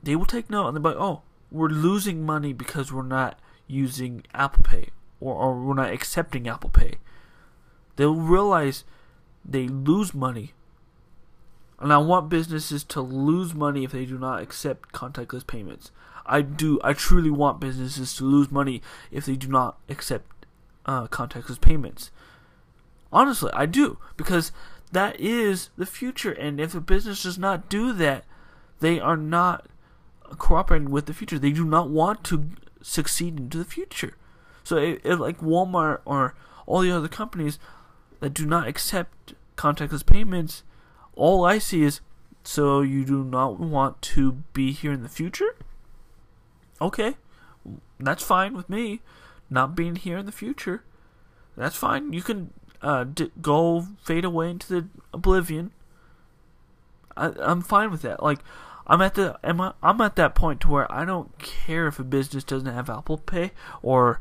They 0.03 0.17
will 0.17 0.27
take 0.27 0.49
note 0.49 0.69
and 0.69 0.77
they'll 0.77 0.83
be 0.83 0.89
like, 0.91 1.05
oh, 1.05 1.23
we're 1.51 1.69
losing 1.69 2.25
money 2.25 2.53
because 2.53 2.93
we're 2.93 3.03
not 3.03 3.39
using 3.67 4.25
Apple 4.33 4.63
Pay 4.63 4.91
or, 5.21 5.35
or 5.35 5.61
we're 5.61 5.75
not 5.75 5.93
accepting 5.93 6.49
Apple 6.49 6.71
Pay. 6.71 6.95
They'll 7.99 8.15
realize 8.15 8.85
they 9.45 9.69
lose 9.69 10.15
money 10.15 10.55
and 11.81 11.93
I 11.93 11.99
want 11.99 12.29
businesses 12.29 12.83
to 12.85 13.01
lose 13.01 13.55
money 13.55 13.85
if 13.85 13.93
they 13.93 14.05
do 14.05 14.19
not 14.19 14.43
accept 14.43 14.93
contactless 14.93 15.47
payments. 15.47 15.91
I 16.27 16.43
do. 16.43 16.81
I 16.83 16.93
truly 16.93 17.31
want 17.31 17.61
businesses 17.61 18.15
to 18.15 18.25
lose 18.25 18.51
money 18.51 18.83
if 19.11 19.27
they 19.27 19.37
do 19.37 19.49
not 19.49 19.79
accept 19.89 20.47
uh, 20.85 21.07
contactless 21.07 21.61
payments. 21.61 22.11
Honestly, 23.13 23.51
I 23.55 23.67
do 23.67 23.99
because 24.17 24.53
that 24.93 25.19
is 25.21 25.71
the 25.79 25.87
future. 25.87 26.33
And 26.33 26.61
if 26.61 26.75
a 26.75 26.81
business 26.81 27.23
does 27.23 27.39
not 27.39 27.69
do 27.69 27.93
that, 27.95 28.25
they 28.81 28.99
are 28.99 29.17
not 29.17 29.67
cooperating 30.37 30.91
with 30.91 31.07
the 31.07 31.15
future. 31.15 31.39
They 31.39 31.53
do 31.53 31.65
not 31.65 31.89
want 31.89 32.25
to 32.25 32.51
succeed 32.83 33.39
into 33.39 33.59
the 33.59 33.65
future. 33.65 34.15
So, 34.65 34.77
it, 34.77 35.01
it, 35.05 35.17
like 35.17 35.41
Walmart 35.41 36.01
or 36.05 36.35
all 36.67 36.81
the 36.81 36.91
other 36.91 37.09
companies 37.09 37.59
that 38.21 38.35
do 38.35 38.47
not 38.47 38.69
accept 38.69 39.35
contactless 39.57 40.05
payments, 40.05 40.63
all 41.15 41.45
I 41.45 41.59
see 41.59 41.83
is 41.83 42.01
so 42.45 42.81
you 42.81 43.05
do 43.05 43.25
not 43.25 43.59
want 43.59 44.01
to 44.03 44.33
be 44.53 44.73
here 44.73 44.93
in 44.93 45.03
the 45.03 45.09
future? 45.09 45.57
Okay, 46.81 47.17
that's 47.99 48.23
fine 48.23 48.55
with 48.55 48.69
me. 48.69 49.01
Not 49.51 49.75
being 49.75 49.97
here 49.97 50.19
in 50.19 50.27
the 50.27 50.33
future, 50.33 50.85
that's 51.57 51.77
fine. 51.77 52.13
You 52.13 52.23
can 52.23 52.53
uh, 52.83 53.05
d- 53.05 53.33
go 53.43 53.87
fade 54.03 54.25
away 54.25 54.51
into 54.51 54.69
the 54.69 54.89
oblivion. 55.13 55.73
I, 57.17 57.33
I'm 57.41 57.63
fine 57.63 57.91
with 57.91 58.03
that. 58.03 58.23
Like, 58.23 58.41
I'm 58.87 59.03
at 59.03 59.15
the 59.15 59.39
I'm, 59.43 59.61
I'm 59.61 60.01
at 60.01 60.17
that 60.17 60.35
point 60.35 60.61
to 60.63 60.69
where 60.69 60.91
I 60.93 61.05
don't 61.05 61.39
care 61.39 61.87
if 61.87 61.99
a 61.99 62.05
business 62.05 62.45
doesn't 62.45 62.73
have 62.73 62.89
Apple 62.89 63.19
Pay 63.19 63.53
or 63.83 64.21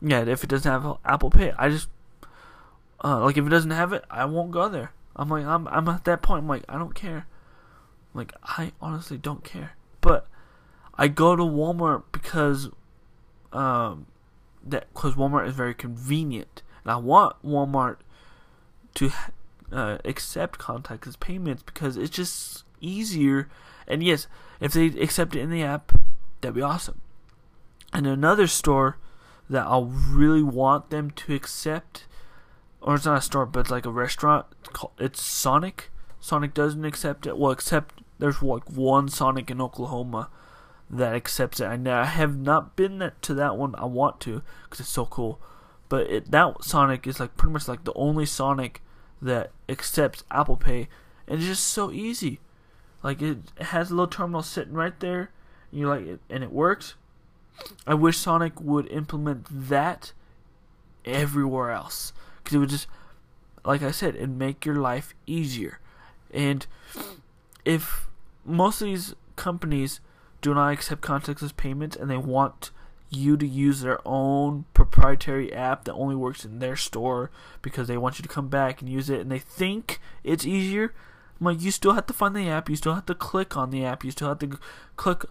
yeah, 0.00 0.24
if 0.24 0.44
it 0.44 0.50
doesn't 0.50 0.70
have 0.70 0.98
Apple 1.04 1.30
Pay, 1.30 1.52
I 1.58 1.70
just 1.70 1.88
uh, 3.04 3.20
like 3.20 3.36
if 3.36 3.46
it 3.46 3.50
doesn't 3.50 3.70
have 3.70 3.92
it, 3.92 4.04
I 4.10 4.24
won't 4.24 4.50
go 4.50 4.68
there. 4.68 4.92
I'm 5.14 5.28
like 5.28 5.44
I'm 5.44 5.68
I'm 5.68 5.88
at 5.88 6.04
that 6.04 6.22
point. 6.22 6.42
I'm 6.42 6.48
like 6.48 6.64
I 6.68 6.78
don't 6.78 6.94
care. 6.94 7.26
Like 8.14 8.32
I 8.42 8.72
honestly 8.80 9.18
don't 9.18 9.44
care. 9.44 9.76
But 10.00 10.26
I 10.96 11.08
go 11.08 11.36
to 11.36 11.42
Walmart 11.42 12.04
because 12.12 12.70
um 13.52 14.06
that 14.64 14.92
because 14.92 15.14
Walmart 15.14 15.46
is 15.46 15.54
very 15.54 15.74
convenient, 15.74 16.62
and 16.82 16.92
I 16.92 16.96
want 16.96 17.36
Walmart 17.44 17.98
to 18.94 19.10
uh, 19.72 19.98
accept 20.04 20.58
contactless 20.58 21.18
payments 21.18 21.62
because 21.62 21.96
it's 21.96 22.14
just 22.14 22.64
easier. 22.80 23.48
And 23.86 24.02
yes, 24.02 24.26
if 24.60 24.72
they 24.72 24.86
accept 24.86 25.36
it 25.36 25.40
in 25.40 25.50
the 25.50 25.62
app, 25.62 25.92
that'd 26.40 26.54
be 26.54 26.62
awesome. 26.62 27.00
And 27.92 28.06
another 28.06 28.46
store 28.46 28.98
that 29.48 29.66
I'll 29.66 29.86
really 29.86 30.42
want 30.42 30.90
them 30.90 31.10
to 31.10 31.34
accept, 31.34 32.06
or 32.84 32.94
it's 32.94 33.06
not 33.06 33.18
a 33.18 33.22
store, 33.22 33.46
but 33.46 33.60
it's 33.60 33.70
like 33.70 33.86
a 33.86 33.90
restaurant. 33.90 34.44
It's 34.98 35.22
Sonic. 35.22 35.90
Sonic 36.20 36.52
doesn't 36.52 36.84
accept 36.84 37.26
it. 37.26 37.38
Well, 37.38 37.50
except 37.50 38.02
there's 38.18 38.42
like 38.42 38.70
one 38.70 39.08
Sonic 39.08 39.50
in 39.50 39.60
Oklahoma 39.60 40.28
that 40.90 41.14
accepts 41.14 41.60
it. 41.60 41.64
And 41.64 41.88
I 41.88 42.04
have 42.04 42.36
not 42.36 42.76
been 42.76 43.10
to 43.22 43.34
that 43.34 43.56
one. 43.56 43.74
I 43.76 43.86
want 43.86 44.20
to 44.20 44.42
because 44.64 44.80
it's 44.80 44.90
so 44.90 45.06
cool. 45.06 45.40
But 45.88 46.10
it, 46.10 46.30
that 46.30 46.62
Sonic 46.62 47.06
is 47.06 47.18
like 47.18 47.38
pretty 47.38 47.54
much 47.54 47.68
like 47.68 47.84
the 47.84 47.94
only 47.94 48.26
Sonic 48.26 48.82
that 49.22 49.50
accepts 49.66 50.22
Apple 50.30 50.56
Pay, 50.56 50.88
and 51.26 51.38
it's 51.38 51.46
just 51.46 51.66
so 51.66 51.90
easy. 51.90 52.38
Like 53.02 53.22
it, 53.22 53.38
it 53.58 53.66
has 53.66 53.90
a 53.90 53.94
little 53.94 54.06
terminal 54.08 54.42
sitting 54.42 54.74
right 54.74 54.98
there, 55.00 55.30
and 55.70 55.80
you 55.80 55.88
like 55.88 56.06
it, 56.06 56.20
and 56.28 56.44
it 56.44 56.52
works. 56.52 56.96
I 57.86 57.94
wish 57.94 58.18
Sonic 58.18 58.60
would 58.60 58.88
implement 58.88 59.46
that 59.50 60.12
everywhere 61.06 61.70
else 61.70 62.12
because 62.44 62.56
it 62.56 62.58
would 62.58 62.68
just, 62.68 62.86
like 63.64 63.82
I 63.82 63.90
said, 63.90 64.14
it 64.14 64.28
make 64.28 64.66
your 64.66 64.76
life 64.76 65.14
easier. 65.26 65.80
And 66.30 66.66
if 67.64 68.08
most 68.44 68.80
of 68.80 68.86
these 68.86 69.14
companies 69.36 70.00
do 70.42 70.54
not 70.54 70.72
accept 70.72 71.00
contactless 71.00 71.56
payments 71.56 71.96
and 71.96 72.10
they 72.10 72.18
want 72.18 72.70
you 73.08 73.36
to 73.36 73.46
use 73.46 73.80
their 73.80 74.00
own 74.06 74.64
proprietary 74.74 75.52
app 75.52 75.84
that 75.84 75.94
only 75.94 76.16
works 76.16 76.44
in 76.44 76.58
their 76.58 76.76
store 76.76 77.30
because 77.62 77.88
they 77.88 77.96
want 77.96 78.18
you 78.18 78.22
to 78.22 78.28
come 78.28 78.48
back 78.48 78.80
and 78.80 78.90
use 78.90 79.08
it 79.08 79.20
and 79.20 79.30
they 79.30 79.38
think 79.38 80.00
it's 80.22 80.44
easier. 80.44 80.92
I'm 81.40 81.46
like, 81.46 81.62
you 81.62 81.70
still 81.70 81.92
have 81.92 82.06
to 82.06 82.12
find 82.12 82.34
the 82.34 82.48
app, 82.48 82.68
you 82.68 82.76
still 82.76 82.94
have 82.94 83.06
to 83.06 83.14
click 83.14 83.56
on 83.56 83.70
the 83.70 83.84
app, 83.84 84.04
you 84.04 84.10
still 84.10 84.28
have 84.28 84.38
to 84.40 84.58
click 84.96 85.24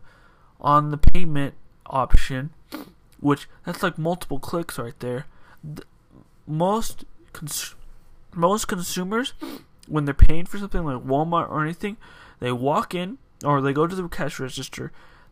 on 0.60 0.91
the 0.91 0.97
payment 0.97 1.56
option, 1.86 2.52
which 3.19 3.47
that's 3.65 3.84
like 3.84 3.97
multiple 3.97 4.39
clicks 4.39 4.80
right 4.80 4.99
there. 4.99 5.26
Most 6.48 7.06
cons- 7.32 7.76
most 8.34 8.68
consumers, 8.68 9.34
when 9.88 10.06
they're 10.06 10.14
paying 10.14 10.46
for 10.46 10.58
something 10.58 10.84
like 10.84 11.04
Walmart 11.04 11.50
or 11.50 11.64
anything, 11.64 11.98
they 12.40 12.52
walk 12.52 12.94
in 12.96 13.18
or 13.44 13.62
they 13.62 13.74
go 13.74 13.88
to 13.88 13.96
the 13.96 14.08
cash 14.08 14.40
register, 14.40 14.92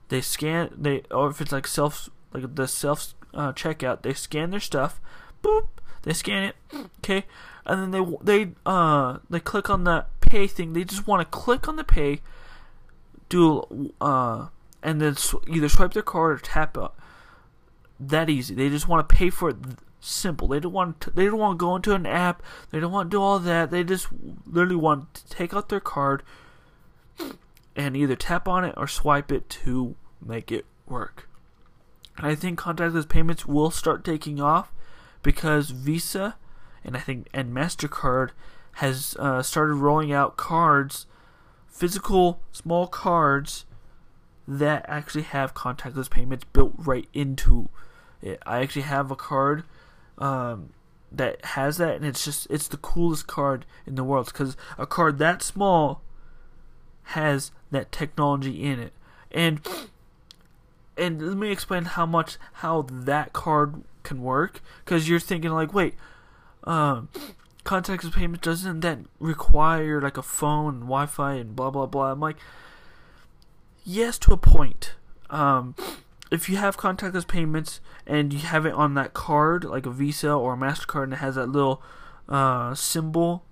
they 0.10 0.22
scan 0.22 0.70
they 0.78 1.04
or 1.12 1.30
if 1.30 1.42
it's 1.42 1.52
like 1.52 1.68
self 1.68 2.10
like 2.34 2.56
the 2.56 2.68
self 2.68 3.14
uh, 3.34 3.54
checkout, 3.54 4.02
they 4.02 4.14
scan 4.14 4.52
their 4.52 4.60
stuff, 4.60 5.00
boop, 5.44 5.68
they 6.04 6.14
scan 6.14 6.44
it, 6.44 6.56
okay, 7.00 7.26
and 7.66 7.82
then 7.82 7.92
they 7.92 8.18
they 8.22 8.52
uh 8.66 9.20
they 9.30 9.40
click 9.40 9.70
on 9.70 9.84
the 9.84 10.06
pay 10.20 10.48
thing. 10.48 10.74
They 10.74 10.84
just 10.84 11.08
want 11.08 11.22
to 11.22 11.38
click 11.38 11.68
on 11.68 11.76
the 11.76 11.84
pay, 11.84 12.22
do 13.30 13.94
uh 14.00 14.48
and 14.84 15.02
then 15.02 15.16
sw- 15.16 15.36
either 15.48 15.70
swipe 15.70 15.94
their 15.94 16.04
card 16.04 16.32
or 16.32 16.38
tap 16.38 16.78
it. 16.78 16.92
That 18.00 18.30
easy. 18.30 18.56
They 18.56 18.70
just 18.70 18.88
want 18.88 19.08
to 19.08 19.16
pay 19.16 19.30
for 19.30 19.50
it. 19.50 19.58
Simple. 20.04 20.48
They 20.48 20.60
don't 20.60 20.74
want. 20.74 21.00
To, 21.02 21.12
they 21.12 21.26
don't 21.26 21.38
want 21.38 21.60
to 21.60 21.64
go 21.64 21.76
into 21.76 21.94
an 21.94 22.08
app. 22.08 22.42
They 22.72 22.80
don't 22.80 22.92
want 22.92 23.12
to 23.12 23.16
do 23.16 23.22
all 23.22 23.38
that. 23.38 23.70
They 23.70 23.84
just 23.84 24.08
literally 24.48 24.76
want 24.76 25.14
to 25.14 25.30
take 25.30 25.54
out 25.54 25.70
their 25.70 25.80
card 25.80 26.24
and 27.76 27.96
either 27.96 28.16
tap 28.16 28.48
on 28.48 28.66
it 28.66 28.74
or 28.76 28.88
swipe 28.88 29.32
it 29.32 29.48
to 29.50 29.96
make 30.20 30.52
it 30.52 30.66
work. 30.88 31.30
And 32.18 32.26
I 32.26 32.34
think 32.34 32.60
contactless 32.60 33.08
payments 33.08 33.46
will 33.46 33.70
start 33.70 34.04
taking 34.04 34.42
off 34.42 34.72
because 35.22 35.70
Visa 35.70 36.36
and 36.84 36.98
I 36.98 37.00
think 37.00 37.28
and 37.32 37.54
Mastercard 37.54 38.32
has 38.76 39.16
uh, 39.20 39.44
started 39.44 39.76
rolling 39.76 40.12
out 40.12 40.36
cards, 40.36 41.06
physical 41.68 42.42
small 42.52 42.88
cards 42.88 43.66
that 44.48 44.84
actually 44.88 45.24
have 45.24 45.54
contactless 45.54 46.10
payments 46.10 46.46
built 46.52 46.74
right 46.78 47.08
into 47.14 47.70
it. 48.22 48.42
I 48.46 48.62
actually 48.62 48.84
have 48.84 49.12
a 49.12 49.16
card 49.16 49.64
um, 50.22 50.70
that 51.12 51.44
has 51.46 51.78
that, 51.78 51.96
and 51.96 52.06
it's 52.06 52.24
just 52.24 52.48
it's 52.50 52.68
the 52.68 52.78
coolest 52.78 53.28
card 53.28 53.66
in 53.86 53.96
the 53.96 54.04
world 54.04 54.28
because 54.28 54.56
a 54.78 54.86
card 54.86 55.18
that 55.18 55.42
small 55.42 56.02
has 57.04 57.52
that 57.72 57.92
technology 57.92 58.64
in 58.64 58.80
it, 58.80 58.94
and 59.32 59.60
and 60.98 61.22
let 61.22 61.38
me 61.38 61.52
explain 61.52 61.86
how 61.86 62.06
much 62.06 62.38
how 62.54 62.84
that 62.90 63.34
card 63.34 63.84
can 64.04 64.22
work 64.22 64.62
because 64.84 65.08
you're 65.08 65.20
thinking 65.20 65.52
like 65.52 65.74
wait 65.76 65.94
um 66.64 67.08
contactless 67.64 68.12
payment 68.12 68.42
doesn't 68.42 68.80
that 68.80 68.98
require 69.20 70.02
like 70.02 70.18
a 70.18 70.24
phone 70.24 70.74
and 70.74 70.82
wi-fi 70.82 71.34
and 71.34 71.56
blah 71.56 71.70
blah 71.70 71.86
blah 71.86 72.12
i'm 72.12 72.20
like 72.20 72.38
yes 73.84 74.18
to 74.20 74.34
a 74.34 74.38
point. 74.38 74.94
Um, 75.30 75.76
if 76.32 76.48
you 76.48 76.56
have 76.56 76.78
contactless 76.78 77.28
payments 77.28 77.82
and 78.08 78.32
you 78.32 78.40
have 78.40 78.66
it 78.66 78.74
on 78.74 78.94
that 78.94 79.14
card, 79.14 79.66
like 79.66 79.86
a 79.86 79.92
Visa 79.92 80.32
or 80.32 80.54
a 80.54 80.58
Mastercard, 80.58 81.04
and 81.04 81.14
it 81.14 81.18
has 81.18 81.36
that 81.36 81.50
little 81.50 81.84
uh, 82.30 82.74
symbol, 82.74 83.44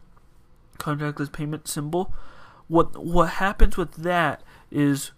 contactless 0.77 1.31
payment 1.31 1.67
symbol, 1.67 2.13
what 2.67 3.03
what 3.03 3.31
happens 3.31 3.75
with 3.75 3.95
that 3.95 4.41
is 4.71 5.11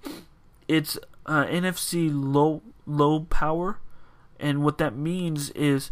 it's 0.68 0.98
uh, 1.28 1.46
NFC 1.46 2.10
low 2.12 2.64
low 2.88 3.22
power, 3.22 3.78
and 4.40 4.64
what 4.64 4.80
that 4.80 4.96
means 4.96 5.52
is 5.52 5.92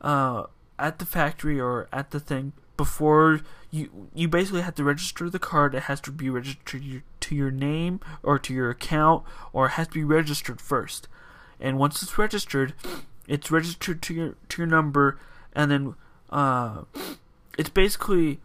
uh, 0.00 0.44
at 0.78 0.98
the 0.98 1.06
factory 1.06 1.60
or 1.60 1.88
at 1.92 2.10
the 2.10 2.18
thing 2.18 2.52
before 2.76 3.40
you 3.70 4.08
you 4.14 4.28
basically 4.28 4.62
have 4.62 4.74
to 4.76 4.84
register 4.84 5.28
the 5.28 5.38
card. 5.38 5.74
It 5.74 5.84
has 5.84 6.00
to 6.02 6.12
be 6.12 6.30
registered 6.30 7.02
to 7.20 7.34
your 7.34 7.50
name 7.50 8.00
or 8.22 8.38
to 8.38 8.54
your 8.54 8.70
account, 8.70 9.24
or 9.52 9.66
it 9.66 9.70
has 9.70 9.88
to 9.88 9.94
be 9.94 10.04
registered 10.04 10.60
first. 10.60 11.08
And 11.60 11.78
once 11.78 12.02
it's 12.02 12.18
registered, 12.18 12.74
it's 13.26 13.50
registered 13.50 14.02
to 14.02 14.14
your 14.14 14.34
to 14.48 14.62
your 14.62 14.66
number, 14.66 15.18
and 15.54 15.70
then 15.70 15.94
uh, 16.30 16.82
it's 17.58 17.70
basically 17.70 18.40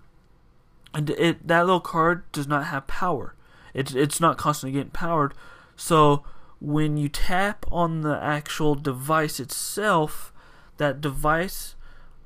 and 0.93 1.09
it 1.11 1.47
that 1.47 1.61
little 1.65 1.79
card 1.79 2.29
does 2.31 2.47
not 2.47 2.65
have 2.65 2.87
power. 2.87 3.35
It's 3.73 3.93
it's 3.93 4.19
not 4.19 4.37
constantly 4.37 4.77
getting 4.77 4.91
powered. 4.91 5.33
So 5.75 6.23
when 6.59 6.97
you 6.97 7.07
tap 7.07 7.65
on 7.71 8.01
the 8.01 8.19
actual 8.21 8.75
device 8.75 9.39
itself, 9.39 10.33
that 10.77 11.01
device 11.01 11.75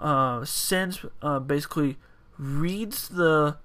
uh, 0.03 0.43
sends 0.45 1.05
uh, 1.21 1.39
basically 1.39 1.97
reads 2.37 3.07
the 3.07 3.57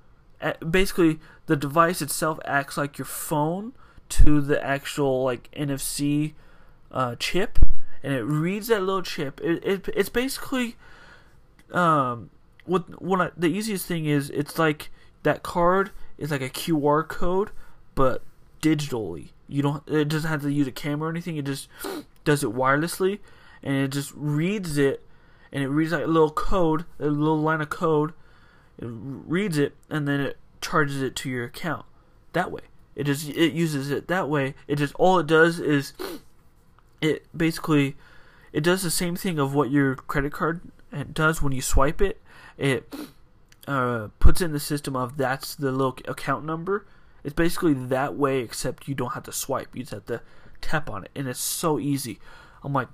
basically 0.70 1.18
the 1.46 1.56
device 1.56 2.00
itself 2.00 2.38
acts 2.44 2.76
like 2.76 2.96
your 2.96 3.04
phone 3.04 3.72
to 4.08 4.40
the 4.40 4.62
actual 4.64 5.24
like 5.24 5.50
NFC 5.50 6.34
uh, 6.92 7.16
chip, 7.16 7.58
and 8.02 8.14
it 8.14 8.22
reads 8.22 8.68
that 8.68 8.80
little 8.80 9.02
chip. 9.02 9.40
It, 9.42 9.64
it 9.64 9.88
it's 9.94 10.08
basically 10.08 10.76
um 11.72 12.30
what 12.64 13.02
what 13.02 13.20
I, 13.20 13.30
the 13.36 13.48
easiest 13.48 13.84
thing 13.86 14.06
is 14.06 14.30
it's 14.30 14.58
like 14.58 14.90
that 15.24 15.42
card 15.42 15.90
is 16.16 16.30
like 16.30 16.40
a 16.40 16.48
QR 16.48 17.06
code, 17.06 17.50
but 17.94 18.22
digitally. 18.62 19.30
You 19.48 19.62
don't. 19.62 19.88
It 19.88 20.08
doesn't 20.08 20.28
have 20.28 20.42
to 20.42 20.52
use 20.52 20.66
a 20.66 20.72
camera 20.72 21.08
or 21.08 21.10
anything. 21.10 21.36
It 21.36 21.46
just 21.46 21.68
does 22.24 22.44
it 22.44 22.54
wirelessly, 22.54 23.18
and 23.62 23.74
it 23.76 23.88
just 23.88 24.12
reads 24.14 24.76
it, 24.78 25.02
and 25.52 25.62
it 25.62 25.68
reads 25.68 25.92
like 25.92 26.04
a 26.04 26.08
little 26.08 26.30
code, 26.30 26.84
a 26.98 27.06
little 27.06 27.38
line 27.38 27.60
of 27.60 27.70
code. 27.70 28.12
It 28.78 28.86
reads 28.88 29.58
it, 29.58 29.74
and 29.90 30.06
then 30.06 30.20
it 30.20 30.38
charges 30.60 31.02
it 31.02 31.16
to 31.16 31.30
your 31.30 31.44
account. 31.44 31.86
That 32.32 32.52
way, 32.52 32.62
it 32.94 33.04
just 33.04 33.28
it 33.28 33.52
uses 33.52 33.90
it 33.90 34.08
that 34.08 34.28
way. 34.28 34.54
It 34.66 34.76
just 34.76 34.94
all 34.94 35.18
it 35.18 35.26
does 35.26 35.58
is 35.58 35.92
it 37.00 37.26
basically 37.36 37.96
it 38.52 38.62
does 38.62 38.82
the 38.82 38.90
same 38.90 39.16
thing 39.16 39.38
of 39.38 39.54
what 39.54 39.70
your 39.70 39.94
credit 39.94 40.32
card 40.32 40.60
does 41.12 41.42
when 41.42 41.52
you 41.52 41.62
swipe 41.62 42.00
it. 42.00 42.20
It 42.56 42.92
uh, 43.66 44.08
puts 44.18 44.40
in 44.40 44.52
the 44.52 44.60
system 44.60 44.96
of 44.96 45.16
that's 45.16 45.54
the 45.54 45.70
little 45.70 45.96
account 46.06 46.44
number. 46.44 46.86
It's 47.24 47.34
basically 47.34 47.74
that 47.74 48.14
way, 48.14 48.40
except 48.40 48.88
you 48.88 48.94
don't 48.94 49.12
have 49.12 49.24
to 49.24 49.32
swipe. 49.32 49.68
You 49.74 49.82
just 49.82 49.92
have 49.92 50.06
to 50.06 50.22
tap 50.60 50.88
on 50.88 51.04
it, 51.04 51.10
and 51.14 51.28
it's 51.28 51.40
so 51.40 51.78
easy. 51.78 52.18
I'm 52.62 52.72
like, 52.72 52.88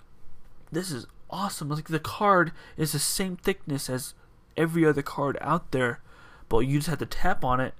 this 0.72 0.90
is 0.90 1.06
awesome. 1.34 1.68
Like 1.68 1.88
the 1.88 1.98
card 1.98 2.52
is 2.76 2.92
the 2.92 2.98
same 2.98 3.36
thickness 3.36 3.90
as 3.90 4.14
every 4.56 4.86
other 4.86 5.02
card 5.02 5.36
out 5.40 5.72
there, 5.72 6.00
but 6.48 6.60
you 6.60 6.78
just 6.78 6.88
have 6.88 7.00
to 7.00 7.06
tap 7.06 7.44
on 7.44 7.60
it, 7.60 7.74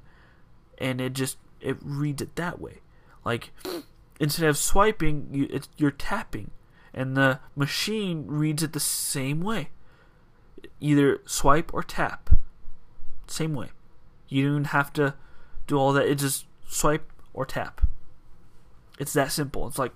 and 0.78 1.00
it 1.00 1.12
just 1.12 1.38
it 1.60 1.76
reads 1.80 2.20
it 2.20 2.34
that 2.34 2.60
way. 2.60 2.80
Like 3.24 3.52
instead 4.18 4.48
of 4.48 4.58
swiping, 4.58 5.28
you 5.30 5.60
you're 5.76 5.92
tapping, 5.92 6.50
and 6.92 7.16
the 7.16 7.38
machine 7.54 8.26
reads 8.26 8.62
it 8.62 8.72
the 8.72 8.80
same 8.80 9.40
way. 9.40 9.70
Either 10.80 11.20
swipe 11.24 11.72
or 11.72 11.82
tap, 11.82 12.30
same 13.28 13.54
way. 13.54 13.68
You 14.28 14.52
don't 14.52 14.64
have 14.64 14.92
to 14.94 15.14
do 15.66 15.76
all 15.76 15.92
that. 15.92 16.06
It 16.06 16.16
just 16.16 16.46
swipe 16.66 17.10
or 17.32 17.46
tap. 17.46 17.86
It's 18.98 19.12
that 19.12 19.32
simple. 19.32 19.66
It's 19.68 19.78
like, 19.78 19.92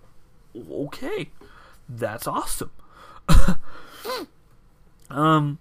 okay, 0.57 1.31
that's 1.89 2.27
awesome. 2.27 2.71
um, 5.11 5.59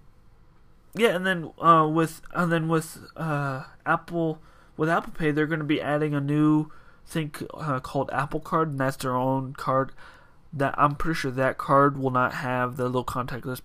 yeah, 0.96 1.16
and 1.16 1.26
then 1.26 1.52
uh, 1.60 1.88
with 1.92 2.22
and 2.34 2.52
then 2.52 2.68
with 2.68 3.00
uh, 3.16 3.64
Apple 3.86 4.40
with 4.76 4.90
Apple 4.90 5.14
Pay, 5.14 5.32
they're 5.32 5.48
going 5.48 5.60
to 5.60 5.66
be 5.66 5.82
adding 5.82 6.14
a 6.14 6.22
new 6.22 6.72
thing 7.06 7.34
uh, 7.54 7.80
called 7.80 8.10
Apple 8.12 8.40
Card, 8.40 8.70
and 8.70 8.80
that's 8.80 8.98
their 8.98 9.16
own 9.16 9.54
card. 9.54 9.92
That 10.54 10.74
I'm 10.78 10.96
pretty 10.96 11.18
sure 11.18 11.32
that 11.32 11.58
card 11.58 11.98
will 11.98 12.12
not 12.12 12.36
have 12.36 12.78
the 12.78 12.86
little 12.86 13.06
contactless 13.06 13.62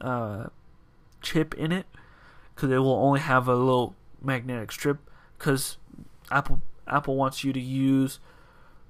uh, 0.00 0.46
chip 1.20 1.54
in 1.54 1.72
it, 1.72 1.86
because 2.54 2.70
it 2.70 2.78
will 2.78 2.94
only 2.94 3.20
have 3.20 3.48
a 3.48 3.54
little 3.54 3.94
magnetic 4.20 4.72
strip. 4.72 4.98
Because 5.38 5.76
Apple 6.30 6.60
Apple 6.86 7.16
wants 7.16 7.44
you 7.44 7.52
to 7.52 7.60
use 7.60 8.18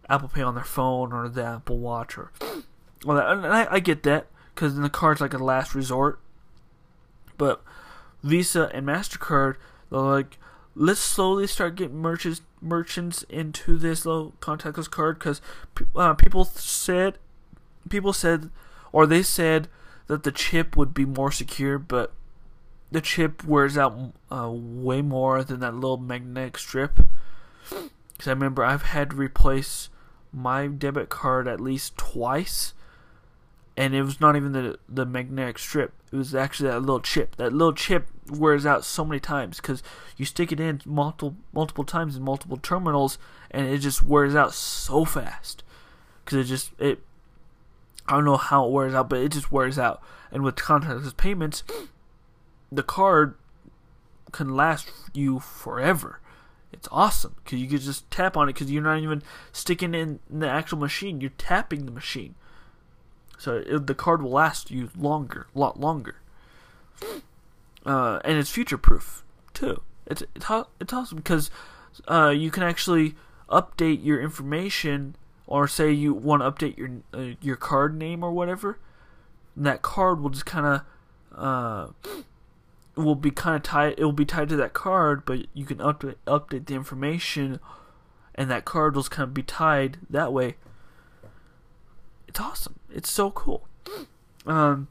Apple 0.09 0.29
Pay 0.29 0.43
on 0.43 0.55
their 0.55 0.65
phone 0.65 1.13
or 1.13 1.29
the 1.29 1.45
Apple 1.45 1.79
Watch 1.79 2.17
or 2.17 2.33
well, 3.05 3.19
and 3.19 3.47
I, 3.47 3.67
I 3.71 3.81
get 3.81 4.03
that 4.05 4.27
because 4.55 4.74
then 4.74 4.82
the 4.82 4.90
card's 4.90 5.20
like 5.20 5.34
a 5.34 5.38
last 5.38 5.74
resort. 5.74 6.20
But 7.38 7.62
Visa 8.22 8.70
and 8.72 8.86
Mastercard, 8.86 9.57
they're 9.90 10.00
like, 10.00 10.38
let's 10.74 11.00
slowly 11.00 11.46
start 11.46 11.76
getting 11.76 11.98
merchants 11.98 12.42
merchants 12.61 13.24
into 13.24 13.76
this 13.76 14.07
little 14.07 14.32
contactless 14.40 14.88
card 14.88 15.18
because 15.18 15.40
uh, 15.96 16.14
people 16.14 16.44
said 16.44 17.18
people 17.88 18.12
said 18.12 18.50
or 18.92 19.07
they 19.07 19.22
said 19.22 19.68
that 20.07 20.22
the 20.22 20.32
chip 20.32 20.76
would 20.76 20.92
be 20.92 21.05
more 21.05 21.32
secure, 21.32 21.78
but 21.78 22.12
the 22.90 23.00
chip 23.00 23.42
wears 23.44 23.78
out 23.78 24.12
uh, 24.30 24.50
way 24.53 25.00
more 25.00 25.42
than 25.42 25.61
that 25.61 25.74
little 25.74 25.96
magnetic 25.96 26.59
strip. 26.59 27.00
Because 27.70 28.28
I 28.28 28.30
remember 28.32 28.64
I've 28.64 28.82
had 28.82 29.11
to 29.11 29.16
replace 29.16 29.88
my 30.32 30.66
debit 30.66 31.09
card 31.09 31.48
at 31.48 31.61
least 31.61 31.96
twice, 31.96 32.74
and 33.77 33.95
it 33.95 34.03
was 34.03 34.20
not 34.20 34.37
even 34.37 34.53
the 34.53 34.79
the 34.89 35.07
magnetic 35.07 35.59
strip. 35.59 35.93
It 36.12 36.16
was 36.16 36.35
actually 36.35 36.70
that 36.70 36.81
little 36.81 37.01
chip. 37.01 37.37
That 37.37 37.53
little 37.53 37.73
chip 37.73 38.09
wears 38.29 38.66
out 38.66 38.85
so 38.85 39.05
many 39.05 39.20
times 39.20 39.59
because 39.59 39.83
you 40.16 40.25
stick 40.25 40.53
it 40.53 40.61
in 40.61 40.81
multiple 40.85 41.37
multiple 41.53 41.85
times 41.85 42.16
in 42.16 42.23
multiple 42.23 42.59
terminals, 42.59 43.18
and 43.51 43.66
it 43.66 43.79
just 43.79 44.03
wears 44.03 44.35
out 44.35 44.55
so 44.55 45.05
fast. 45.05 45.62
Because 46.25 46.39
it 46.39 46.45
just 46.45 46.73
it, 46.79 47.01
I 48.07 48.12
don't 48.14 48.25
know 48.25 48.37
how 48.37 48.66
it 48.66 48.73
wears 48.73 48.95
out, 48.95 49.09
but 49.09 49.20
it 49.20 49.33
just 49.33 49.51
wears 49.51 49.79
out. 49.79 50.03
And 50.31 50.43
with 50.43 50.57
contactless 50.57 51.16
payments, 51.16 51.62
the 52.70 52.83
card 52.83 53.37
can 54.33 54.55
last 54.55 54.91
you 55.14 55.39
forever. 55.39 56.20
It's 56.73 56.89
awesome 56.91 57.37
because 57.45 57.61
you 57.61 57.68
can 57.68 57.79
just 57.79 58.11
tap 58.11 58.37
on 58.37 58.49
it 58.49 58.55
because 58.55 58.70
you're 58.70 58.83
not 58.83 58.99
even 58.99 59.23
sticking 59.53 59.95
in 59.95 60.20
the 60.29 60.49
actual 60.49 60.79
machine. 60.79 61.20
You're 61.20 61.31
tapping 61.37 61.85
the 61.85 61.93
machine, 61.93 62.35
so 63.43 63.57
it, 63.66 63.88
the 63.88 63.95
card 63.95 64.22
will 64.22 64.30
last 64.30 64.70
you 64.70 64.88
longer, 64.97 65.49
a 65.53 65.59
lot 65.59 65.80
longer. 65.80 66.14
Uh, 67.84 68.20
and 68.24 68.38
it's 68.38 68.51
future 68.51 68.78
proof 68.78 69.24
too. 69.53 69.82
It's 70.07 70.22
it's, 70.36 70.47
it's 70.80 70.93
awesome 70.93 71.16
because 71.16 71.51
uh, 72.07 72.28
you 72.28 72.53
can 72.53 72.62
actually 72.62 73.16
update 73.49 74.05
your 74.05 74.20
information, 74.22 75.16
or 75.49 75.66
say 75.66 75.90
you 75.90 76.14
want 76.14 76.43
to 76.43 76.51
update 76.53 76.78
your 76.78 76.90
uh, 77.12 77.34
your 77.40 77.57
card 77.57 77.99
name 77.99 78.22
or 78.22 78.30
whatever. 78.30 78.78
that 79.57 79.82
card 79.82 80.20
will 80.20 80.30
just 80.30 80.47
kind 80.47 80.66
of 80.66 80.82
uh, 81.36 81.88
will 82.95 83.16
be 83.16 83.32
kind 83.32 83.57
of 83.57 83.62
tied. 83.64 83.95
It 83.99 84.05
will 84.05 84.12
be 84.12 84.24
tied 84.24 84.51
to 84.51 84.57
that 84.57 84.72
card, 84.72 85.24
but 85.24 85.47
you 85.53 85.64
can 85.64 85.78
update 85.78 86.14
update 86.28 86.66
the 86.66 86.74
information, 86.74 87.59
and 88.36 88.49
that 88.53 88.64
card 88.64 88.95
will 88.95 89.03
kind 89.05 89.24
of 89.24 89.34
be 89.34 89.43
tied 89.43 89.99
that 90.09 90.32
way. 90.32 90.55
It's 92.28 92.38
awesome. 92.38 92.76
It's 92.95 93.11
so 93.11 93.30
cool. 93.30 93.66
Um, 94.47 94.88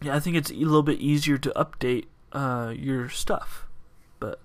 yeah, 0.00 0.14
I 0.14 0.20
think 0.20 0.36
it's 0.36 0.50
a 0.50 0.54
little 0.54 0.82
bit 0.82 1.00
easier 1.00 1.38
to 1.38 1.50
update 1.50 2.06
uh, 2.32 2.72
your 2.76 3.08
stuff. 3.08 3.66
But 4.20 4.40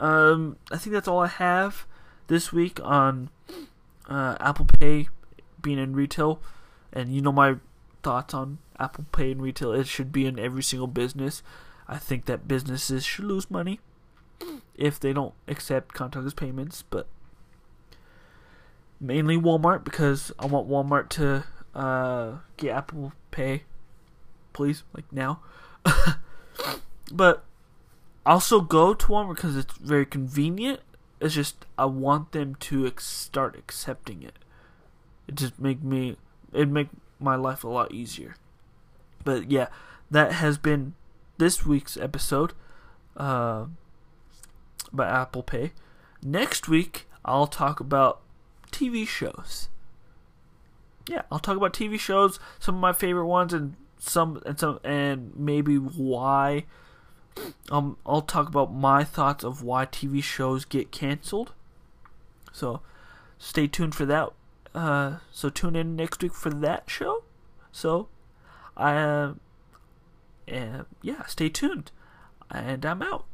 um, 0.00 0.56
I 0.70 0.78
think 0.78 0.94
that's 0.94 1.08
all 1.08 1.20
I 1.20 1.28
have 1.28 1.86
this 2.26 2.52
week 2.52 2.80
on 2.82 3.30
uh, 4.08 4.36
Apple 4.40 4.66
Pay 4.66 5.08
being 5.60 5.78
in 5.78 5.94
retail, 5.94 6.40
and 6.92 7.14
you 7.14 7.20
know 7.20 7.32
my 7.32 7.56
thoughts 8.02 8.34
on 8.34 8.58
Apple 8.78 9.06
Pay 9.12 9.32
in 9.32 9.42
retail. 9.42 9.72
It 9.72 9.86
should 9.86 10.12
be 10.12 10.26
in 10.26 10.38
every 10.38 10.62
single 10.62 10.86
business. 10.86 11.42
I 11.86 11.98
think 11.98 12.24
that 12.26 12.48
businesses 12.48 13.04
should 13.04 13.26
lose 13.26 13.50
money 13.50 13.80
if 14.74 14.98
they 14.98 15.12
don't 15.12 15.34
accept 15.46 15.94
contactless 15.94 16.34
payments, 16.34 16.82
but 16.88 17.06
mainly 19.00 19.36
Walmart 19.36 19.84
because 19.84 20.32
I 20.38 20.46
want 20.46 20.68
Walmart 20.68 21.10
to 21.10 21.44
uh, 21.74 22.38
get 22.56 22.76
Apple 22.76 23.12
Pay, 23.30 23.64
please, 24.52 24.84
like 24.94 25.12
now. 25.12 25.40
but 27.12 27.44
also 28.24 28.60
go 28.60 28.94
to 28.94 29.06
Walmart 29.06 29.36
because 29.36 29.56
it's 29.56 29.74
very 29.74 30.06
convenient. 30.06 30.80
It's 31.20 31.34
just 31.34 31.66
I 31.76 31.86
want 31.86 32.32
them 32.32 32.54
to 32.56 32.86
ex- 32.86 33.06
start 33.06 33.56
accepting 33.56 34.22
it. 34.22 34.38
It 35.26 35.34
just 35.34 35.58
make 35.58 35.82
me 35.82 36.16
it 36.52 36.68
make 36.68 36.88
my 37.18 37.36
life 37.36 37.64
a 37.64 37.68
lot 37.68 37.92
easier. 37.92 38.36
But 39.24 39.50
yeah, 39.50 39.68
that 40.10 40.32
has 40.32 40.58
been 40.58 40.94
this 41.38 41.64
week's 41.66 41.96
episode 41.96 42.52
uh, 43.16 43.66
by 44.92 45.06
Apple 45.06 45.42
Pay. 45.42 45.72
Next 46.22 46.68
week, 46.68 47.06
I'll 47.24 47.46
talk 47.46 47.80
about 47.80 48.20
TV 48.70 49.06
shows. 49.06 49.68
Yeah, 51.08 51.22
I'll 51.30 51.38
talk 51.38 51.56
about 51.56 51.74
TV 51.74 51.98
shows, 51.98 52.38
some 52.58 52.76
of 52.76 52.80
my 52.80 52.92
favorite 52.92 53.26
ones, 53.26 53.52
and 53.52 53.76
some 53.98 54.42
and 54.46 54.58
some 54.58 54.80
and 54.84 55.32
maybe 55.36 55.76
why. 55.76 56.64
Um, 57.70 57.96
I'll 58.06 58.22
talk 58.22 58.48
about 58.48 58.72
my 58.72 59.02
thoughts 59.02 59.42
of 59.42 59.62
why 59.62 59.86
TV 59.86 60.22
shows 60.22 60.64
get 60.64 60.92
canceled. 60.92 61.52
So, 62.52 62.80
stay 63.38 63.66
tuned 63.66 63.94
for 63.94 64.06
that. 64.06 64.30
Uh, 64.72 65.18
so 65.32 65.50
tune 65.50 65.74
in 65.74 65.96
next 65.96 66.22
week 66.22 66.32
for 66.32 66.50
that 66.50 66.84
show. 66.88 67.24
So, 67.72 68.08
I 68.76 68.94
uh, 68.96 69.34
and 70.46 70.86
yeah, 71.02 71.24
stay 71.26 71.48
tuned. 71.48 71.90
And 72.50 72.84
I'm 72.84 73.02
out. 73.02 73.24